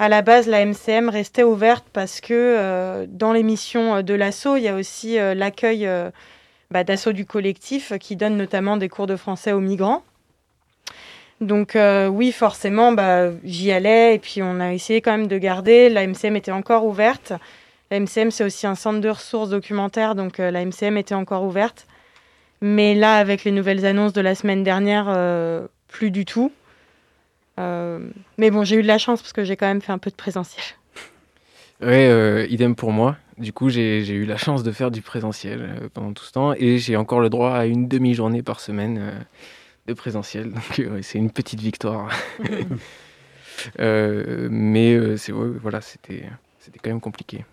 [0.00, 4.68] À la base, la MCM restait ouverte parce que dans l'émission de l'assaut, il y
[4.68, 5.88] a aussi l'accueil
[6.70, 10.02] bah, d'assaut du collectif qui donne notamment des cours de français aux migrants.
[11.40, 15.38] Donc euh, oui, forcément, bah, j'y allais et puis on a essayé quand même de
[15.38, 15.88] garder.
[15.88, 17.32] La MCM était encore ouverte.
[17.90, 21.44] La MCM, c'est aussi un centre de ressources documentaires, donc euh, la MCM était encore
[21.44, 21.86] ouverte.
[22.60, 26.52] Mais là, avec les nouvelles annonces de la semaine dernière, euh, plus du tout.
[28.38, 30.10] Mais bon, j'ai eu de la chance parce que j'ai quand même fait un peu
[30.10, 30.64] de présentiel.
[31.82, 33.16] Ouais, idem pour moi.
[33.38, 36.78] Du coup, j'ai eu la chance de faire du présentiel pendant tout ce temps et
[36.78, 39.24] j'ai encore le droit à une demi-journée par semaine
[39.86, 40.50] de présentiel.
[40.52, 42.10] Donc euh, c'est une petite victoire.
[43.78, 46.24] Euh, mais euh, c'est voilà, c'était
[46.58, 47.44] c'était quand même compliqué.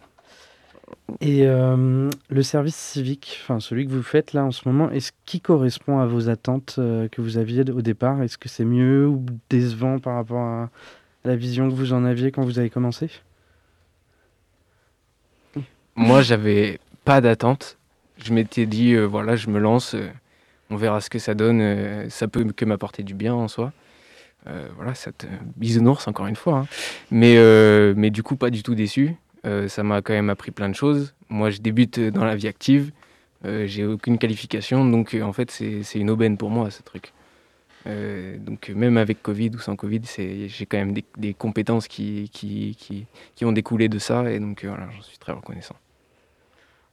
[1.22, 5.42] Et le service civique, enfin celui que vous faites là en ce moment, est-ce qu'il
[5.42, 8.22] correspond à vos attentes que vous aviez au départ?
[8.22, 10.70] Est-ce que c'est mieux ou décevant par rapport à
[11.26, 13.10] la vision que vous en aviez quand vous avez commencé?
[15.96, 17.78] Moi, j'avais pas d'attente.
[18.18, 19.96] Je m'étais dit, voilà, je me lance
[20.70, 21.62] on verra ce que ça donne.
[21.62, 23.72] Euh, ça peut que m'apporter du bien en soi.
[24.48, 26.60] Euh, voilà, cette bisounours encore une fois.
[26.60, 26.68] Hein.
[27.12, 29.16] Mais, euh, mais du coup, pas du tout déçu.
[29.68, 31.14] Ça m'a quand même appris plein de choses.
[31.30, 32.92] Moi, je débute dans la vie active.
[33.44, 37.14] j'ai aucune qualification, donc en fait, c'est une aubaine pour moi, ce truc.
[37.86, 43.06] donc même avec Covid ou sans Covid, j'ai quand même des, compétences qui, qui, qui,
[43.36, 45.76] qui, ont découlé de ça, et donc voilà, j'en suis très reconnaissant.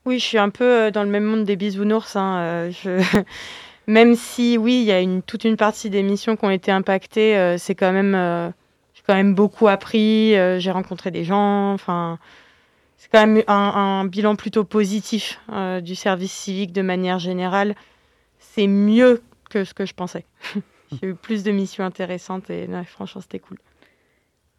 [0.04, 2.14] Oui, je suis un peu dans le même monde des bisounours.
[2.16, 2.70] Hein.
[3.86, 6.70] Même si, oui, il y a une, toute une partie des missions qui ont été
[6.70, 8.14] impactées, c'est quand même,
[8.94, 12.18] je quand même beaucoup appris, euh, j'ai rencontré des gens, enfin,
[13.04, 17.74] c'est quand même un, bilan plutôt positif euh, du service civique de manière générale.
[18.38, 20.24] C'est mieux que ce que je pensais.
[20.92, 23.58] j'ai eu plus de missions intéressantes et franchement, c'était cool.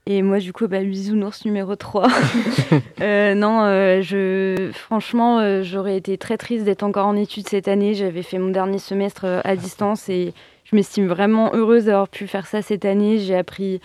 [0.05, 2.07] Et moi, du coup, bah, bisounours numéro 3.
[3.01, 7.95] euh, non, euh, je, franchement, j'aurais été très triste d'être encore en études cette année.
[7.95, 12.45] J'avais fait mon dernier semestre à distance et je m'estime vraiment heureuse d'avoir pu faire
[12.45, 13.17] ça cette année.
[13.17, 13.81] J'ai appris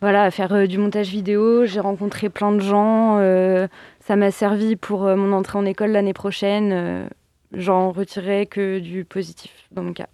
[0.00, 1.66] voilà, à faire euh, du montage vidéo.
[1.66, 3.18] J'ai rencontré plein de gens.
[3.18, 3.68] Euh,
[4.00, 7.08] ça m'a servi pour euh, mon entrée en école l'année prochaine.
[7.52, 10.08] J'en retirerai que du positif dans mon cas.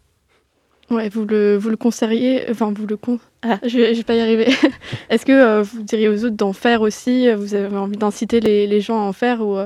[0.90, 3.18] Ouais, vous le, vous le conseilleriez, enfin vous le con...
[3.42, 4.46] Ah, je, vais, vais pas y arriver.
[5.11, 8.81] Est-ce que vous diriez aux autres d'en faire aussi Vous avez envie d'inciter les, les,
[8.81, 9.59] gens à en faire ou,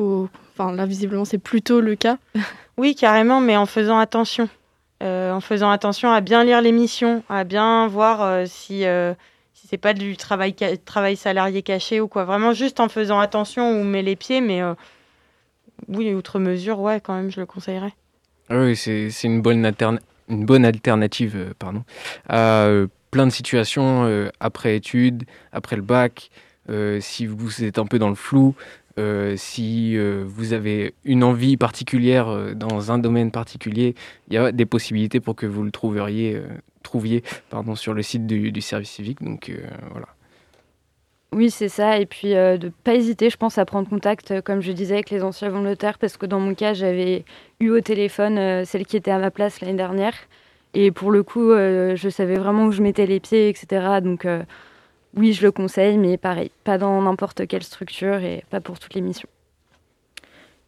[0.00, 0.28] ou...
[0.52, 2.18] enfin là visiblement c'est plutôt le cas?
[2.76, 4.48] Oui, carrément, mais en faisant attention,
[5.02, 8.86] en faisant attention à bien lire l'émission, à bien voir si
[9.70, 12.24] c'est pas du travail, salarié caché ou quoi.
[12.24, 14.74] Vraiment juste en faisant attention où on met les pieds, mais euh,
[15.86, 17.94] oui, outre mesure, ouais, quand même, je le conseillerais.
[18.48, 19.72] Ah oui, c'est une bonne,
[20.28, 21.84] une bonne alternative euh, pardon,
[22.28, 26.30] à euh, plein de situations après études, après le bac,
[27.00, 28.54] si vous êtes un peu dans le flou,
[29.36, 33.96] si vous avez une envie particulière dans un domaine particulier,
[34.28, 36.40] il y a des possibilités pour que vous le trouveriez
[36.82, 37.22] trouviez
[37.74, 39.18] sur le site du, service civique.
[39.48, 39.68] Euh.
[41.32, 41.98] Oui, c'est ça.
[41.98, 44.72] Et puis euh, de ne pas hésiter, je pense, à prendre contact, euh, comme je
[44.72, 47.24] disais, avec les anciens volontaires, parce que dans mon cas, j'avais
[47.60, 50.14] eu au téléphone celle qui était à ma place l'année dernière.
[50.74, 54.00] Et pour le coup, je savais vraiment où je mettais les pieds, etc.
[54.02, 54.24] Donc
[55.16, 58.94] oui, je le conseille, mais pareil, pas dans n'importe quelle structure et pas pour toutes
[58.94, 59.28] les missions.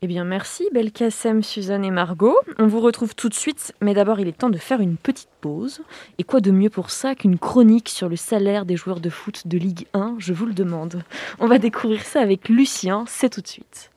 [0.05, 2.37] Eh bien, merci Belkacem, Suzanne et Margot.
[2.59, 5.29] On vous retrouve tout de suite, mais d'abord, il est temps de faire une petite
[5.41, 5.83] pause.
[6.19, 9.47] Et quoi de mieux pour ça qu'une chronique sur le salaire des joueurs de foot
[9.47, 11.05] de Ligue 1 Je vous le demande.
[11.39, 13.93] On va découvrir ça avec Lucien, c'est tout de suite.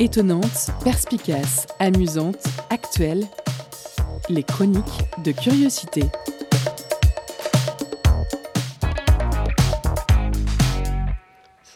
[0.00, 3.26] Étonnante, perspicace, amusante, actuelle,
[4.30, 6.04] les chroniques de curiosité.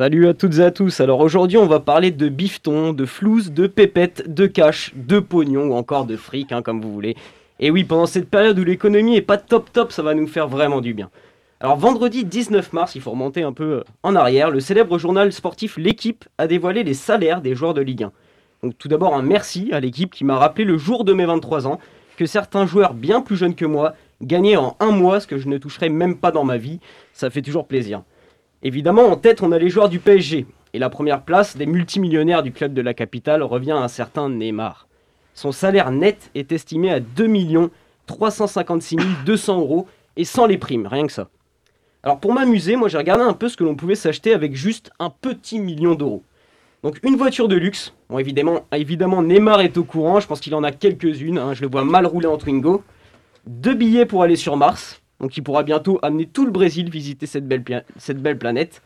[0.00, 0.98] Salut à toutes et à tous.
[1.00, 5.64] Alors aujourd'hui, on va parler de bifton, de flouze, de pépettes, de cash, de pognon
[5.64, 7.16] ou encore de fric, hein, comme vous voulez.
[7.58, 10.48] Et oui, pendant cette période où l'économie est pas top top, ça va nous faire
[10.48, 11.10] vraiment du bien.
[11.60, 15.34] Alors vendredi 19 mars, il faut remonter un peu euh, en arrière, le célèbre journal
[15.34, 18.12] sportif L'équipe a dévoilé les salaires des joueurs de Ligue 1.
[18.62, 21.66] Donc tout d'abord un merci à l'équipe qui m'a rappelé le jour de mes 23
[21.66, 21.78] ans
[22.16, 25.46] que certains joueurs bien plus jeunes que moi gagnaient en un mois ce que je
[25.46, 26.80] ne toucherais même pas dans ma vie.
[27.12, 28.02] Ça fait toujours plaisir.
[28.62, 30.46] Évidemment, en tête, on a les joueurs du PSG.
[30.72, 34.28] Et la première place des multimillionnaires du club de la capitale revient à un certain
[34.28, 34.86] Neymar.
[35.34, 37.70] Son salaire net est estimé à 2
[38.06, 41.28] 356 200 euros et sans les primes, rien que ça.
[42.02, 44.90] Alors pour m'amuser, moi j'ai regardé un peu ce que l'on pouvait s'acheter avec juste
[44.98, 46.22] un petit million d'euros.
[46.82, 50.54] Donc une voiture de luxe, bon évidemment, évidemment Neymar est au courant, je pense qu'il
[50.54, 51.54] en a quelques-unes, hein.
[51.54, 52.82] je le vois mal rouler en Twingo.
[53.46, 57.26] Deux billets pour aller sur Mars, donc il pourra bientôt amener tout le Brésil visiter
[57.26, 58.82] cette belle, planète.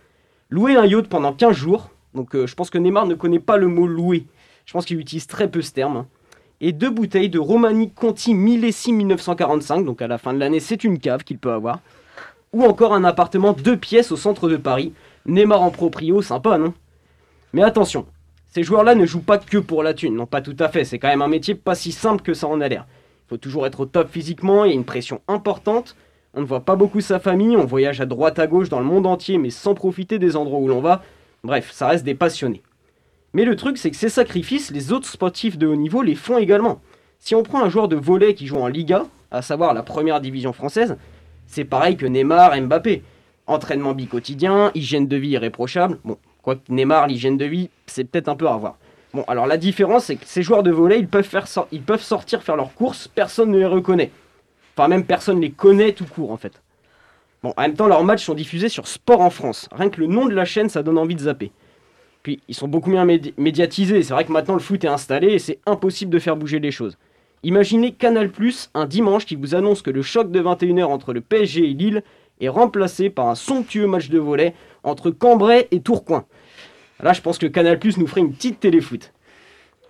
[0.51, 3.57] Louer un yacht pendant 15 jours, donc euh, je pense que Neymar ne connaît pas
[3.57, 4.27] le mot louer,
[4.67, 6.07] je pense qu'il utilise très peu ce terme.
[6.61, 10.85] Et deux bouteilles de Romani Conti Millessi 1945, donc à la fin de l'année c'est
[10.85, 11.81] une cave qu'il peut avoir.
[12.53, 14.93] Ou encore un appartement deux pièces au centre de Paris.
[15.27, 16.75] Neymar en proprio, sympa non?
[17.53, 18.07] Mais attention,
[18.53, 20.99] ces joueurs-là ne jouent pas que pour la thune, non pas tout à fait, c'est
[20.99, 22.87] quand même un métier pas si simple que ça en a l'air.
[23.27, 25.97] Il faut toujours être au top physiquement, il y a une pression importante,
[26.37, 28.85] on ne voit pas beaucoup sa famille, on voyage à droite à gauche dans le
[28.85, 31.03] monde entier, mais sans profiter des endroits où l'on va.
[31.45, 32.63] Bref, ça reste des passionnés.
[33.33, 36.39] Mais le truc, c'est que ces sacrifices, les autres sportifs de haut niveau les font
[36.39, 36.81] également.
[37.19, 40.21] Si on prend un joueur de volley qui joue en Liga, à savoir la première
[40.21, 40.97] division française,
[41.47, 43.03] c'est pareil que Neymar, Mbappé.
[43.47, 45.99] Entraînement bi-quotidien, hygiène de vie irréprochable.
[46.05, 48.77] Bon, quoi que Neymar, l'hygiène de vie, c'est peut-être un peu à revoir.
[49.13, 51.29] Bon, alors la différence, c'est que ces joueurs de volley, ils peuvent,
[51.71, 54.11] ils peuvent sortir faire leurs courses, personne ne les reconnaît.
[54.77, 56.61] Enfin, même personne les connaît tout court en fait.
[57.43, 59.69] Bon, en même temps, leurs matchs sont diffusés sur Sport en France.
[59.71, 61.53] Rien que le nom de la chaîne, ça donne envie de zapper.
[62.23, 64.03] Puis, ils sont beaucoup mieux médiatisés.
[64.03, 66.71] C'est vrai que maintenant, le foot est installé et c'est impossible de faire bouger les
[66.71, 66.97] choses.
[67.43, 71.21] Imaginez Canal Plus un dimanche qui vous annonce que le choc de 21h entre le
[71.21, 72.03] PSG et Lille
[72.41, 76.25] est remplacé par un somptueux match de volet entre Cambrai et Tourcoing.
[77.01, 79.13] Là, je pense que Canal Plus nous ferait une petite téléfoot.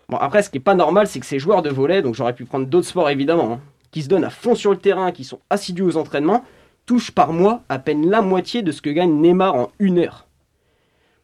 [0.09, 2.35] Bon, après, ce qui est pas normal, c'est que ces joueurs de volet, donc j'aurais
[2.35, 3.61] pu prendre d'autres sports évidemment, hein,
[3.95, 6.45] qui se donnent à fond sur le terrain, qui sont assidus aux entraînements,
[6.85, 10.27] touchent par mois à peine la moitié de ce que gagne Neymar en une heure.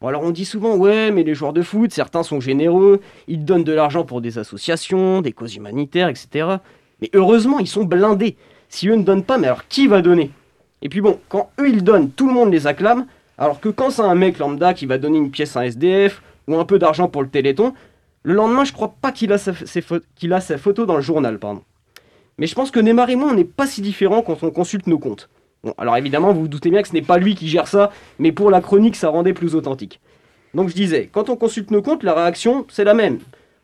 [0.00, 3.44] Bon alors on dit souvent ouais mais les joueurs de foot, certains sont généreux, ils
[3.44, 6.58] donnent de l'argent pour des associations, des causes humanitaires, etc.
[7.00, 8.36] Mais heureusement ils sont blindés.
[8.68, 10.30] Si eux ne donnent pas, mais alors qui va donner?
[10.80, 13.06] Et puis bon, quand eux ils donnent, tout le monde les acclame,
[13.36, 16.22] alors que quand c'est un mec lambda qui va donner une pièce à un SDF
[16.46, 17.74] ou un peu d'argent pour le téléthon,
[18.22, 21.64] le lendemain je crois pas qu'il a, sa, a sa photo dans le journal, pardon.
[22.40, 24.86] Mais je pense que Neymar et moi on n'est pas si différents quand on consulte
[24.86, 25.28] nos comptes.
[25.62, 27.90] Bon, alors évidemment vous vous doutez bien que ce n'est pas lui qui gère ça,
[28.18, 30.00] mais pour la chronique ça rendait plus authentique.
[30.54, 33.18] Donc je disais, quand on consulte nos comptes, la réaction c'est la même.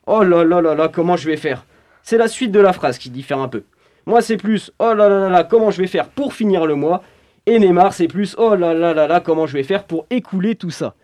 [0.07, 1.65] Oh là là là là, comment je vais faire?
[2.03, 3.63] C'est la suite de la phrase qui diffère un peu.
[4.05, 6.75] Moi, c'est plus oh là là là là, comment je vais faire pour finir le
[6.75, 7.03] mois?
[7.47, 10.55] Et Neymar, c'est plus oh là là là là, comment je vais faire pour écouler
[10.55, 10.95] tout ça?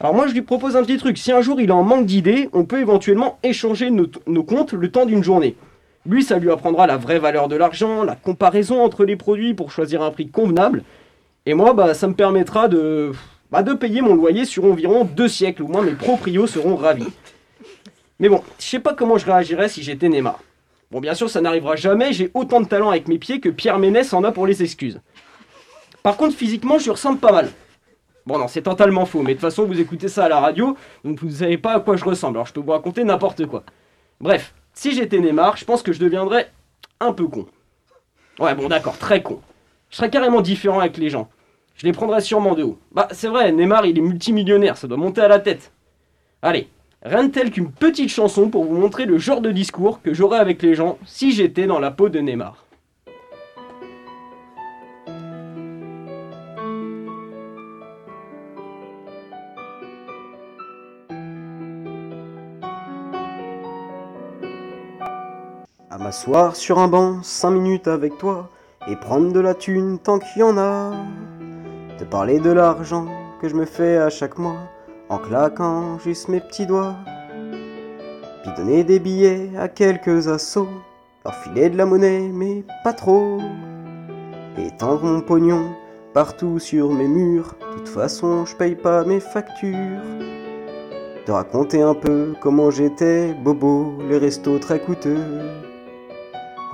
[0.00, 1.16] Alors moi, je lui propose un petit truc.
[1.18, 4.90] Si un jour il en manque d'idées, on peut éventuellement échanger nos, nos comptes le
[4.90, 5.54] temps d'une journée.
[6.06, 9.72] Lui, ça lui apprendra la vraie valeur de l'argent, la comparaison entre les produits pour
[9.72, 10.84] choisir un prix convenable.
[11.46, 13.12] Et moi, bah, ça me permettra de,
[13.50, 15.64] bah, de payer mon loyer sur environ deux siècles.
[15.64, 17.08] Au moins, mes proprios seront ravis.
[18.20, 20.38] Mais bon, je sais pas comment je réagirais si j'étais Neymar.
[20.92, 23.78] Bon, bien sûr, ça n'arrivera jamais, j'ai autant de talent avec mes pieds que Pierre
[23.80, 25.00] Ménès en a pour les excuses.
[26.04, 27.50] Par contre, physiquement, je ressemble pas mal.
[28.24, 30.76] Bon, non, c'est totalement faux, mais de toute façon, vous écoutez ça à la radio,
[31.04, 33.46] donc vous ne savez pas à quoi je ressemble, alors je peux vous raconter n'importe
[33.46, 33.64] quoi.
[34.20, 36.52] Bref, si j'étais Neymar, je pense que je deviendrais
[37.00, 37.46] un peu con.
[38.38, 39.40] Ouais, bon, d'accord, très con.
[39.90, 41.28] Je serais carrément différent avec les gens.
[41.74, 42.78] Je les prendrais sûrement de haut.
[42.92, 45.72] Bah, c'est vrai, Neymar, il est multimillionnaire, ça doit monter à la tête.
[46.42, 46.68] Allez,
[47.06, 50.40] Rien de tel qu'une petite chanson pour vous montrer le genre de discours que j'aurais
[50.40, 52.65] avec les gens si j'étais dans la peau de Neymar.
[66.06, 68.48] M'asseoir sur un banc, cinq minutes avec toi,
[68.86, 70.92] et prendre de la thune tant qu'il y en a.
[71.98, 73.06] Te parler de l'argent
[73.40, 74.68] que je me fais à chaque mois
[75.08, 76.94] en claquant juste mes petits doigts.
[77.40, 80.68] Puis donner des billets à quelques assauts,
[81.24, 83.40] leur filer de la monnaie, mais pas trop.
[84.58, 85.72] Et tendre mon pognon
[86.14, 90.04] partout sur mes murs, de toute façon je paye pas mes factures.
[91.24, 95.18] Te raconter un peu comment j'étais bobo, les restos très coûteux.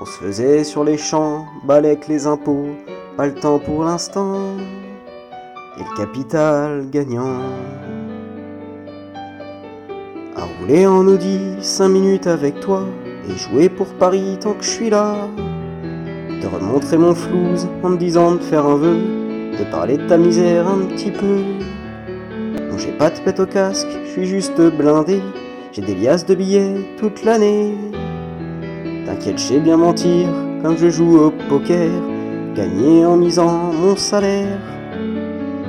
[0.02, 2.70] Qu'on se faisait sur les champs, balèque les impôts,
[3.16, 4.56] pas le temps pour l'instant.
[5.78, 7.38] Et le capital gagnant.
[10.34, 12.84] À rouler en Audi 5 minutes avec toi
[13.28, 15.14] et jouer pour Paris tant que je suis là.
[16.40, 20.16] Te remontrer mon flouze en me disant de faire un vœu, de parler de ta
[20.16, 21.44] misère un petit peu.
[22.72, 25.20] Non, j'ai pas de pète au casque, je suis juste blindé.
[25.70, 27.76] J'ai des liasses de billets toute l'année.
[29.12, 30.26] T'inquiète, j'ai bien mentir
[30.62, 31.90] quand je joue au poker,
[32.54, 34.58] gagner en misant mon salaire.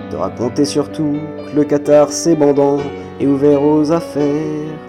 [0.10, 2.78] Te raconter surtout que le Qatar c'est bandant
[3.20, 4.80] et ouvert aux affaires.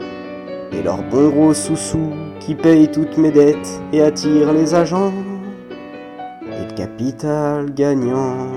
[0.71, 5.13] Et leurs bons gros sous-sous qui payent toutes mes dettes et attirent les agents.
[6.43, 8.53] Et le capital gagnant.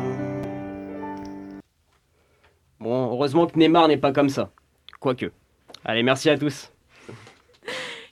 [2.80, 4.52] Bon, heureusement que Neymar n'est pas comme ça.
[5.00, 5.32] Quoique.
[5.84, 6.72] Allez, merci à tous.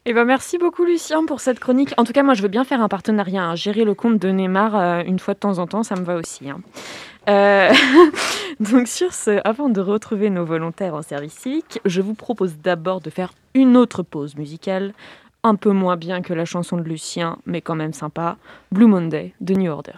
[0.08, 1.94] Eh ben merci beaucoup Lucien pour cette chronique.
[1.98, 3.44] En tout cas, moi je veux bien faire un partenariat.
[3.44, 3.56] hein.
[3.56, 6.16] Gérer le compte de Neymar euh, une fois de temps en temps, ça me va
[6.16, 6.48] aussi.
[6.50, 6.60] hein.
[7.28, 7.74] Euh,
[8.60, 13.02] Donc sur ce, avant de retrouver nos volontaires en service civique, je vous propose d'abord
[13.02, 14.94] de faire une autre pause musicale,
[15.44, 18.38] un peu moins bien que la chanson de Lucien, mais quand même sympa,
[18.72, 19.94] Blue Monday de New Order.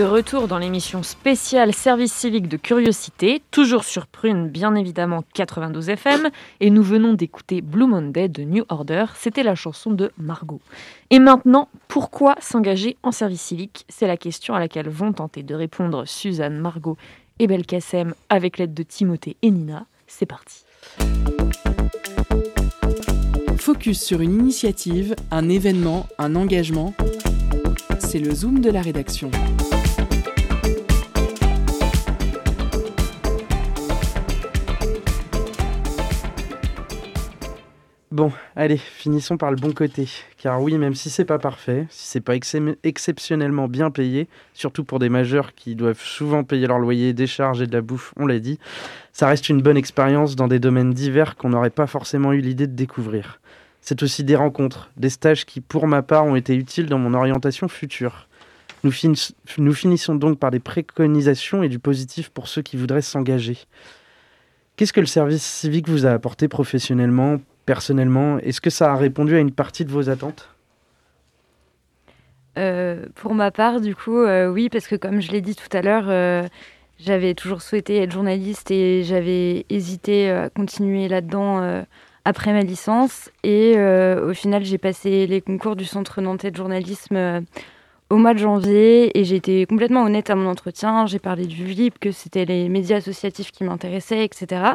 [0.00, 5.90] De retour dans l'émission spéciale Service civique de curiosité, toujours sur Prune, bien évidemment 92
[5.90, 6.30] FM,
[6.60, 10.62] et nous venons d'écouter Blue Monday de New Order, c'était la chanson de Margot.
[11.10, 13.84] Et maintenant, pourquoi s'engager en service civique?
[13.90, 16.96] C'est la question à laquelle vont tenter de répondre Suzanne, Margot
[17.38, 19.84] et Belkacem avec l'aide de Timothée et Nina.
[20.06, 20.64] C'est parti.
[23.58, 26.94] Focus sur une initiative, un événement, un engagement.
[27.98, 29.30] C'est le zoom de la rédaction.
[38.20, 40.06] Bon, allez, finissons par le bon côté.
[40.36, 44.98] Car oui, même si c'est pas parfait, si c'est pas exceptionnellement bien payé, surtout pour
[44.98, 48.26] des majeurs qui doivent souvent payer leur loyer, des charges et de la bouffe, on
[48.26, 48.58] l'a dit,
[49.14, 52.66] ça reste une bonne expérience dans des domaines divers qu'on n'aurait pas forcément eu l'idée
[52.66, 53.40] de découvrir.
[53.80, 57.14] C'est aussi des rencontres, des stages qui, pour ma part, ont été utiles dans mon
[57.14, 58.28] orientation future.
[58.84, 58.92] Nous,
[59.56, 63.56] nous finissons donc par des préconisations et du positif pour ceux qui voudraient s'engager.
[64.76, 67.40] Qu'est-ce que le service civique vous a apporté professionnellement,
[67.70, 70.48] personnellement Est-ce que ça a répondu à une partie de vos attentes?
[72.58, 75.68] Euh, Pour ma part, du coup, euh, oui, parce que comme je l'ai dit tout
[75.76, 76.48] à l'heure, euh,
[76.98, 81.84] j'avais toujours souhaité être journaliste et j'avais hésité à continuer là-dedans
[82.24, 83.30] après ma licence.
[83.44, 87.44] Et au final, j'ai passé les concours du Centre nantais de journalisme
[88.10, 91.06] au mois de janvier et j'ai été complètement honnête à mon entretien.
[91.06, 94.74] J'ai parlé du VIP, que c'était les médias associatifs qui m'intéressaient, etc.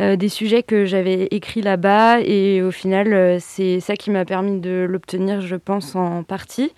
[0.00, 4.24] Euh, des sujets que j'avais écrits là-bas et au final, euh, c'est ça qui m'a
[4.24, 6.72] permis de l'obtenir, je pense, en partie.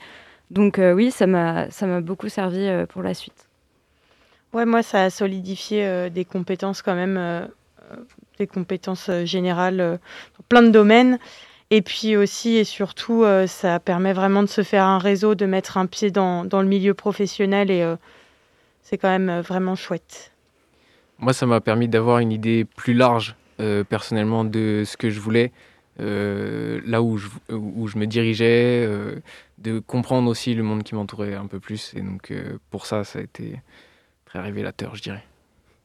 [0.51, 1.69] Donc euh, oui, ça m'a
[2.01, 3.49] beaucoup servi pour la suite.
[4.53, 7.49] Ouais, moi, ça a solidifié des compétences quand même,
[8.39, 11.19] des compétences générales dans plein de domaines.
[11.71, 15.79] Et puis aussi et surtout, ça permet vraiment de se faire un réseau, de mettre
[15.79, 17.95] un pied dans, dans le milieu professionnel et
[18.83, 20.32] c'est quand même vraiment chouette.
[21.23, 25.21] Moi, ça m'a permis d'avoir une idée plus large, euh, personnellement, de ce que je
[25.21, 25.53] voulais,
[26.01, 29.21] euh, là où je, où je me dirigeais, euh,
[29.59, 31.95] de comprendre aussi le monde qui m'entourait un peu plus.
[31.97, 32.33] Et donc,
[32.71, 33.61] pour ça, ça a été
[34.25, 35.23] très révélateur, je dirais.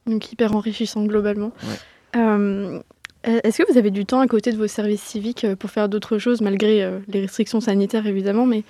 [0.06, 1.52] Donc, hyper enrichissant globalement.
[2.14, 6.18] Est-ce que vous avez du temps à côté de vos services civiques pour faire d'autres
[6.18, 8.64] choses, malgré les restrictions sanitaires évidemment, mais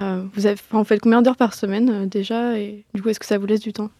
[0.00, 2.56] vous avez, en faites combien d'heures par semaine déjà?
[2.56, 3.90] Et du coup, est-ce que ça vous laisse du temps?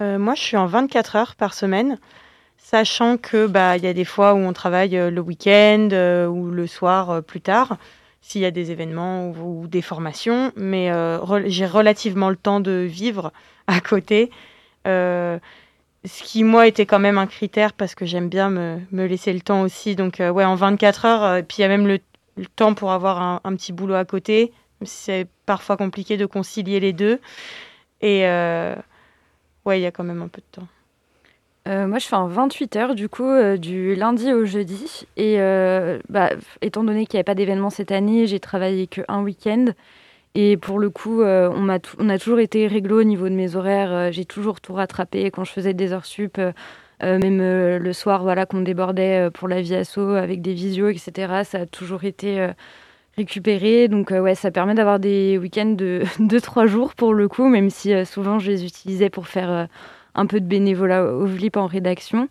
[0.00, 1.98] Euh, moi, je suis en 24 heures par semaine,
[2.56, 6.26] sachant que bah il y a des fois où on travaille euh, le week-end euh,
[6.26, 7.78] ou le soir plus tard,
[8.20, 10.52] s'il y a des événements ou, des formations.
[10.56, 10.90] Mais
[11.46, 13.32] j'ai relativement le temps de vivre
[13.66, 14.30] à côté.
[14.84, 19.32] ce qui, moi, était quand même un critère parce que j'aime bien me, me, laisser
[19.32, 19.96] le temps aussi.
[19.96, 22.00] Donc, ouais, en 24 heures, puis il y a même le,
[22.56, 24.52] temps pour avoir un, petit boulot à côté.
[24.84, 27.20] C'est parfois compliqué de concilier les deux.
[28.00, 28.24] Et,
[29.68, 30.66] Ouais, il y a quand même un peu de temps.
[31.68, 35.06] Euh, moi, je fais en 28 heures, du coup, euh, du lundi au jeudi.
[35.18, 36.30] Et euh, bah,
[36.62, 39.66] étant donné qu'il n'y avait pas d'événement cette année, j'ai travaillé qu'un week-end.
[40.34, 43.56] Et pour le coup, on, a on a toujours été réglo au niveau de mes
[43.56, 44.10] horaires.
[44.10, 46.38] j'ai toujours tout rattrapé quand je faisais des heures sup.
[47.02, 51.42] même le soir, voilà, qu'on débordait pour la vie asso avec des visios, etc.
[51.44, 52.50] Ça a toujours été
[53.18, 53.88] récupéré.
[53.88, 57.92] Donc ouais, ça permet d'avoir des week-ends de 2-3 jours pour le coup, même si
[58.06, 59.68] souvent je les utilisais pour faire
[60.14, 62.28] un peu de bénévolat au VLIP en rédaction.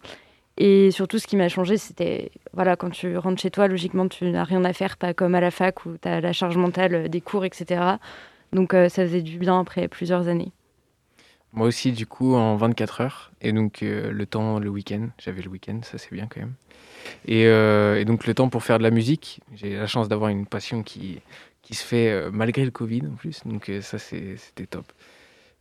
[0.57, 4.25] Et surtout, ce qui m'a changé, c'était, voilà, quand tu rentres chez toi, logiquement, tu
[4.31, 7.09] n'as rien à faire, pas comme à la fac où tu as la charge mentale
[7.09, 7.81] des cours, etc.
[8.53, 10.51] Donc ça faisait du bien après plusieurs années.
[11.57, 13.31] Moi aussi, du coup, en 24 heures.
[13.41, 15.09] Et donc, le temps, le week-end.
[15.19, 16.53] J'avais le week-end, ça c'est bien quand même.
[17.29, 20.45] Euh, et, donc le temps pour faire de la musique, j'ai la chance d'avoir une
[20.45, 21.19] passion qui,
[21.61, 24.85] qui se fait euh, malgré le Covid en plus, donc euh, ça c'était top.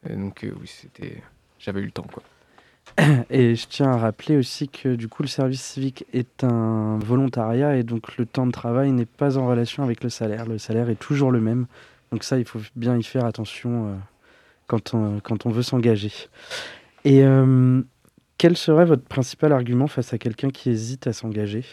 [0.08, 1.22] donc oui, c'était,
[1.58, 2.22] j'avais eu le temps quoi.
[3.30, 7.76] Et je tiens à rappeler aussi que du coup le service civique est un volontariat
[7.76, 10.46] et donc le temps de travail n'est pas en relation avec le salaire.
[10.46, 11.66] Le salaire est toujours le même.
[12.12, 13.98] Donc ça, il faut bien y faire attention
[14.66, 16.12] quand, on, quand on veut s'engager.
[17.04, 17.22] Et
[18.38, 21.64] quel serait votre principal argument face à quelqu'un qui hésite à s'engager?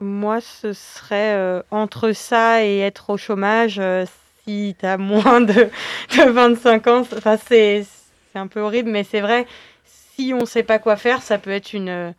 [0.00, 4.04] Moi, ce serait euh, entre ça et être au chômage euh,
[4.42, 5.70] si tu as moins de,
[6.10, 7.00] 25 ans.
[7.00, 7.86] Enfin, c'est
[8.34, 9.46] un peu horrible, mais c'est vrai,
[9.84, 12.12] si on ne sait pas quoi faire, ça peut être une,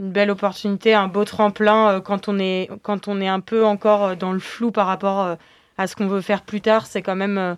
[0.00, 3.64] une belle opportunité, un beau tremplin euh, quand, on est, quand on est un peu
[3.64, 5.36] encore dans le flou par rapport
[5.78, 6.86] à ce qu'on veut faire plus tard.
[6.86, 7.56] C'est quand même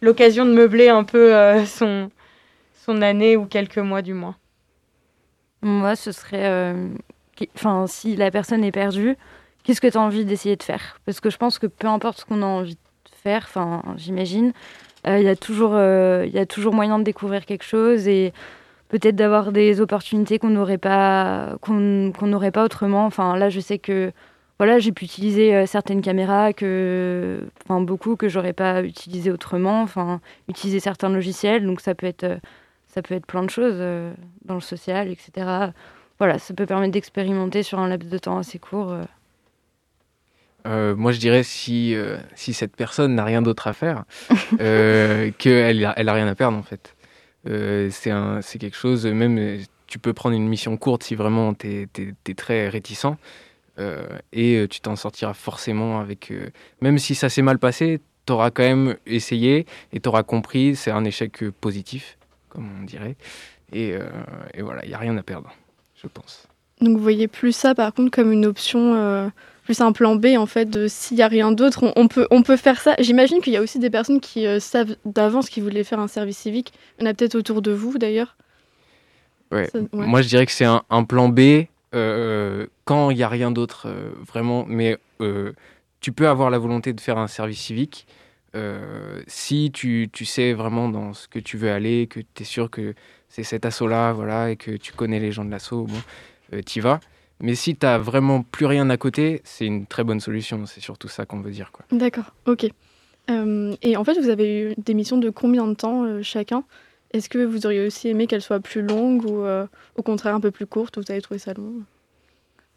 [0.00, 1.32] l'occasion de meubler un peu
[1.66, 2.10] son
[2.88, 4.36] son année ou quelques mois du moins
[5.60, 6.46] Moi, ce serait.
[6.46, 6.88] Euh,
[7.54, 9.16] enfin, si la personne est perdue,
[9.62, 10.98] qu'est-ce que tu as envie d'essayer de faire?
[11.04, 13.48] Parce que je pense que peu importe ce qu'on a envie de faire,
[13.96, 14.52] j'imagine.
[15.06, 18.32] Il y, a toujours, y a toujours moyen de découvrir quelque chose et
[18.88, 23.06] peut-être d'avoir des opportunités qu'on n'aurait pas, qu'on n'aurait pas autrement.
[23.06, 24.12] Enfin, là, je sais que
[24.58, 29.82] voilà, j'ai pu utiliser certaines caméras que, enfin, beaucoup que j'aurais pas utilisé autrement.
[29.82, 32.40] Enfin, utiliser certains logiciels, donc ça peut être,
[32.88, 33.78] ça peut être plein de choses
[34.44, 35.70] dans le social, etc
[36.18, 38.92] voilà, ça peut permettre d'expérimenter sur un laps de temps assez court.
[38.92, 39.04] Euh.
[40.66, 44.04] Euh, moi, je dirais si, euh, si cette personne n'a rien d'autre à faire,
[44.58, 46.94] qu'elle n'a elle a rien à perdre en fait.
[47.44, 51.88] c'est quelque chose, même tu peux prendre une mission courte si vraiment tu
[52.26, 53.16] es, très réticent
[54.32, 56.32] et tu t'en sortiras forcément avec.
[56.80, 60.76] même si ça s'est mal passé, tu auras quand même essayé et tu auras compris,
[60.76, 62.18] c'est un échec positif,
[62.48, 63.16] comme on dirait.
[63.72, 63.94] Et,
[64.54, 65.52] et voilà, il n'y a rien à perdre
[66.02, 66.46] je pense.
[66.80, 69.28] Donc vous voyez plus ça par contre comme une option, euh,
[69.64, 72.56] plus un plan B en fait, s'il n'y a rien d'autre, on, peut, on peut
[72.56, 72.94] faire ça.
[73.00, 76.08] J'imagine qu'il y a aussi des personnes qui euh, savent d'avance qu'ils voulaient faire un
[76.08, 76.72] service civique.
[76.98, 78.36] Il y en a peut-être autour de vous d'ailleurs.
[79.50, 79.68] Ouais.
[79.92, 83.88] Moi je dirais que c'est un, plan B euh, quand il n'y a rien d'autre
[84.26, 84.98] vraiment, mais
[86.00, 88.06] tu peux avoir la volonté de faire un service civique.
[89.26, 92.70] si tu, tu, sais vraiment dans ce que tu veux aller, que tu es sûr
[92.70, 92.94] que
[93.28, 96.00] c'est cet assaut-là, voilà, et que tu connais les gens de l'assaut, bon,
[96.54, 97.00] euh, t'y vas.
[97.40, 100.66] Mais si t'as vraiment plus rien à côté, c'est une très bonne solution.
[100.66, 101.70] C'est surtout ça qu'on veut dire.
[101.70, 101.84] Quoi.
[101.92, 102.66] D'accord, ok.
[103.30, 106.64] Euh, et en fait, vous avez eu des missions de combien de temps euh, chacun?
[107.12, 109.46] Est-ce que vous auriez aussi aimé qu'elles soient plus longues ou
[109.96, 111.82] au contraire un peu plus courtes Vous avez trouvé ça long?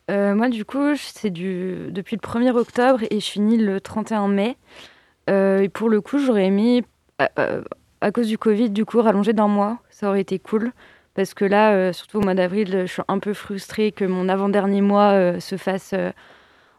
[0.10, 1.90] Moi, du coup, c'est du...
[1.90, 4.58] depuis le 1er octobre et je finis le 31 mai.
[5.28, 6.84] et pour le coup, j'aurais aimé,
[7.20, 10.74] à cause du Covid, du coup, rallonger d'un mois ça aurait été cool.
[11.14, 14.28] Parce que là, euh, surtout au mois d'avril, je suis un peu frustrée que mon
[14.28, 16.12] avant-dernier mois euh, se fasse euh,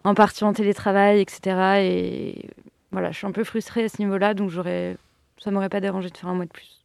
[0.05, 1.81] en partie en télétravail, etc.
[1.83, 2.51] Et
[2.91, 4.97] voilà, je suis un peu frustrée à ce niveau-là, donc j'aurais,
[5.39, 6.82] ça m'aurait pas dérangé de faire un mois de plus.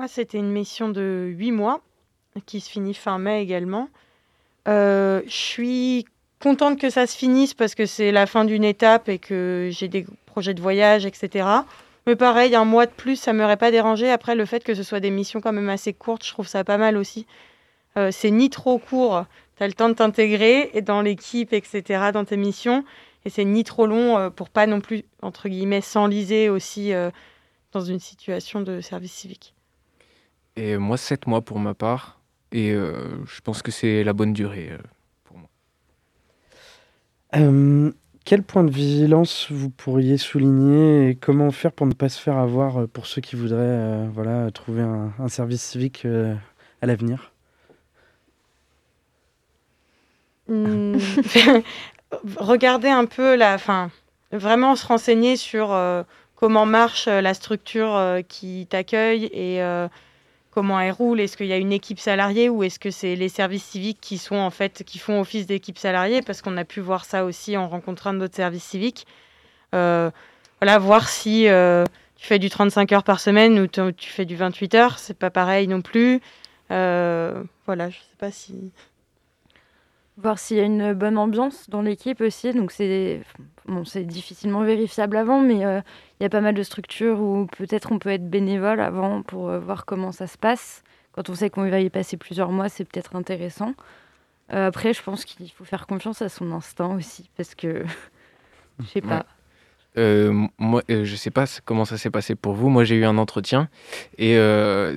[0.00, 1.82] Moi, c'était une mission de 8 mois
[2.46, 3.90] qui se finit fin mai également.
[4.66, 6.06] je suis
[6.42, 9.88] contente que ça se finisse parce que c'est la fin d'une étape et que j'ai
[9.88, 11.46] des projets de voyage, etc.
[12.06, 14.10] Mais pareil, un mois de plus, ça m'aurait pas dérangé.
[14.10, 16.64] Après, le fait que ce soit des missions quand même assez courtes, je trouve ça
[16.64, 17.26] pas mal aussi.
[17.98, 19.26] Euh, c'est ni trop court,
[19.58, 22.86] tu as le temps de t'intégrer dans l'équipe, etc., dans tes missions.
[23.26, 27.10] Et c'est ni trop long euh, pour pas non plus, entre guillemets, s'enliser aussi euh,
[27.72, 29.52] dans une situation de service civique.
[30.60, 32.20] Et moi, sept mois pour ma part.
[32.52, 34.72] Et je pense que c'est la bonne durée
[35.24, 35.48] pour moi.
[38.24, 42.36] Quel point de vigilance vous pourriez souligner et comment faire pour ne pas se faire
[42.36, 46.34] avoir euh, pour ceux qui voudraient euh, voilà, trouver un, service civique euh,
[46.82, 47.32] à l'avenir?
[50.48, 50.98] Hmm.
[52.36, 53.90] Regarder un peu la fin,
[54.32, 55.76] vraiment se renseigner sur
[56.34, 59.60] comment marche la structure qui t'accueille et
[60.50, 63.28] comment elle roule Est-ce qu'il y a une équipe salariée ou est-ce que c'est les
[63.28, 66.22] services civiques qui sont en fait qui font office d'équipe salariée?
[66.22, 69.06] Parce qu'on a pu voir ça aussi en rencontrant d'autres services civiques.
[69.74, 70.10] Euh,
[70.60, 71.84] voilà, voir si euh,
[72.16, 75.30] tu fais du 35 heures par semaine ou tu fais du 28 heures, c'est pas
[75.30, 76.20] pareil non plus.
[76.70, 78.70] Euh, voilà, je sais pas si
[80.20, 82.52] voir s'il y a une bonne ambiance dans l'équipe aussi.
[82.52, 83.20] Donc c'est
[83.66, 85.80] bon, difficilement vérifiable avant, mais euh,
[86.18, 89.48] il y a pas mal de structures où peut-être on peut être bénévole avant pour
[89.48, 90.82] euh, voir comment ça se passe.
[91.12, 93.74] Quand on sait qu'on va y passer plusieurs mois, c'est peut-être intéressant.
[94.52, 97.84] Euh, après, je pense qu'il faut faire confiance à son instinct aussi, parce que
[98.80, 99.26] je sais pas.
[99.96, 102.68] moi, je sais pas comment ça s'est passé pour vous.
[102.68, 103.68] Moi, j'ai eu un entretien
[104.18, 104.38] et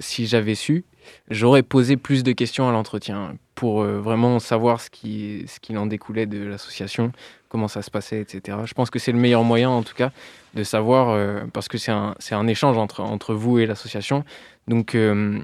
[0.01, 0.85] si j'avais su,
[1.29, 5.77] j'aurais posé plus de questions à l'entretien pour euh, vraiment savoir ce qui, ce qu'il
[5.77, 7.11] en découlait de l'association,
[7.49, 8.57] comment ça se passait, etc.
[8.65, 10.11] Je pense que c'est le meilleur moyen, en tout cas,
[10.53, 14.23] de savoir, euh, parce que c'est un, un échange entre, entre vous et l'association.
[14.67, 15.39] Donc, euh,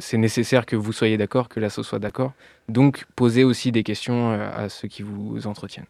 [0.00, 2.32] c'est nécessaire que vous soyez d'accord, que l'asso soit d'accord.
[2.68, 5.86] Donc, posez aussi des questions à ceux qui vous entretiennent.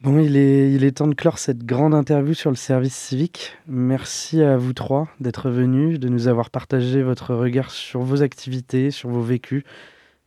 [0.00, 3.56] Bon, il est, il est temps de clore cette grande interview sur le service civique.
[3.66, 8.92] Merci à vous trois d'être venus, de nous avoir partagé votre regard sur vos activités,
[8.92, 9.64] sur vos vécus,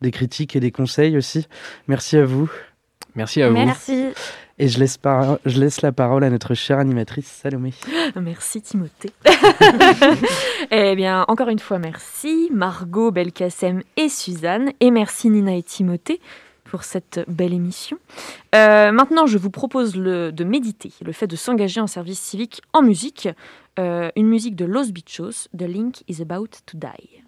[0.02, 1.47] des critiques et des conseils aussi.
[1.88, 2.49] Merci à vous.
[3.16, 3.56] Merci à vous.
[3.56, 4.08] Merci.
[4.58, 4.99] Et je laisse,
[5.45, 7.74] je laisse la parole à notre chère animatrice Salomé.
[8.16, 9.12] Merci Timothée.
[10.72, 14.72] eh bien, encore une fois, merci Margot, Belkacem et Suzanne.
[14.80, 16.22] Et merci Nina et Timothée
[16.64, 17.97] pour cette belle émission.
[18.56, 22.62] Euh, maintenant, je vous propose le, de méditer, le fait de s'engager en service civique
[22.72, 23.28] en musique.
[23.80, 27.24] Euh, une musique de Los Bichos, The Link is About to Die.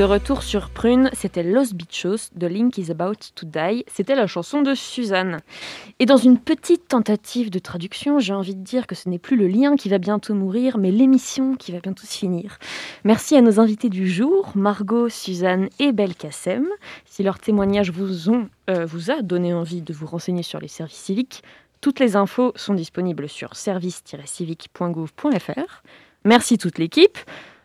[0.00, 3.84] De retour sur Prune, c'était Los Bichos de Link is About to Die.
[3.86, 5.40] C'était la chanson de Suzanne.
[5.98, 9.36] Et dans une petite tentative de traduction, j'ai envie de dire que ce n'est plus
[9.36, 12.58] le lien qui va bientôt mourir, mais l'émission qui va bientôt se finir.
[13.04, 16.66] Merci à nos invités du jour, Margot, Suzanne et Belkacem.
[17.04, 20.68] Si leur témoignage vous, ont, euh, vous a donné envie de vous renseigner sur les
[20.68, 21.42] services civiques,
[21.82, 25.82] toutes les infos sont disponibles sur service-civique.gouv.fr.
[26.24, 27.18] Merci toute l'équipe.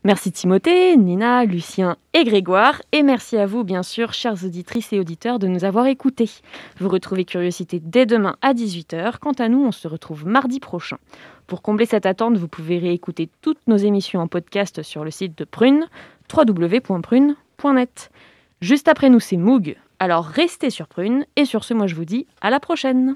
[0.06, 2.80] Merci Timothée, Nina, Lucien et Grégoire.
[2.92, 6.30] Et merci à vous, bien sûr, chères auditrices et auditeurs, de nous avoir écoutés.
[6.78, 9.18] Vous retrouvez Curiosité dès demain à 18h.
[9.20, 11.00] Quant à nous, on se retrouve mardi prochain.
[11.48, 15.36] Pour combler cette attente, vous pouvez réécouter toutes nos émissions en podcast sur le site
[15.40, 15.88] de Prune,
[16.32, 18.12] www.prune.net.
[18.62, 19.76] Juste après nous, c'est Moog.
[19.98, 21.26] Alors restez sur Prune.
[21.36, 23.16] Et sur ce, moi je vous dis à la prochaine.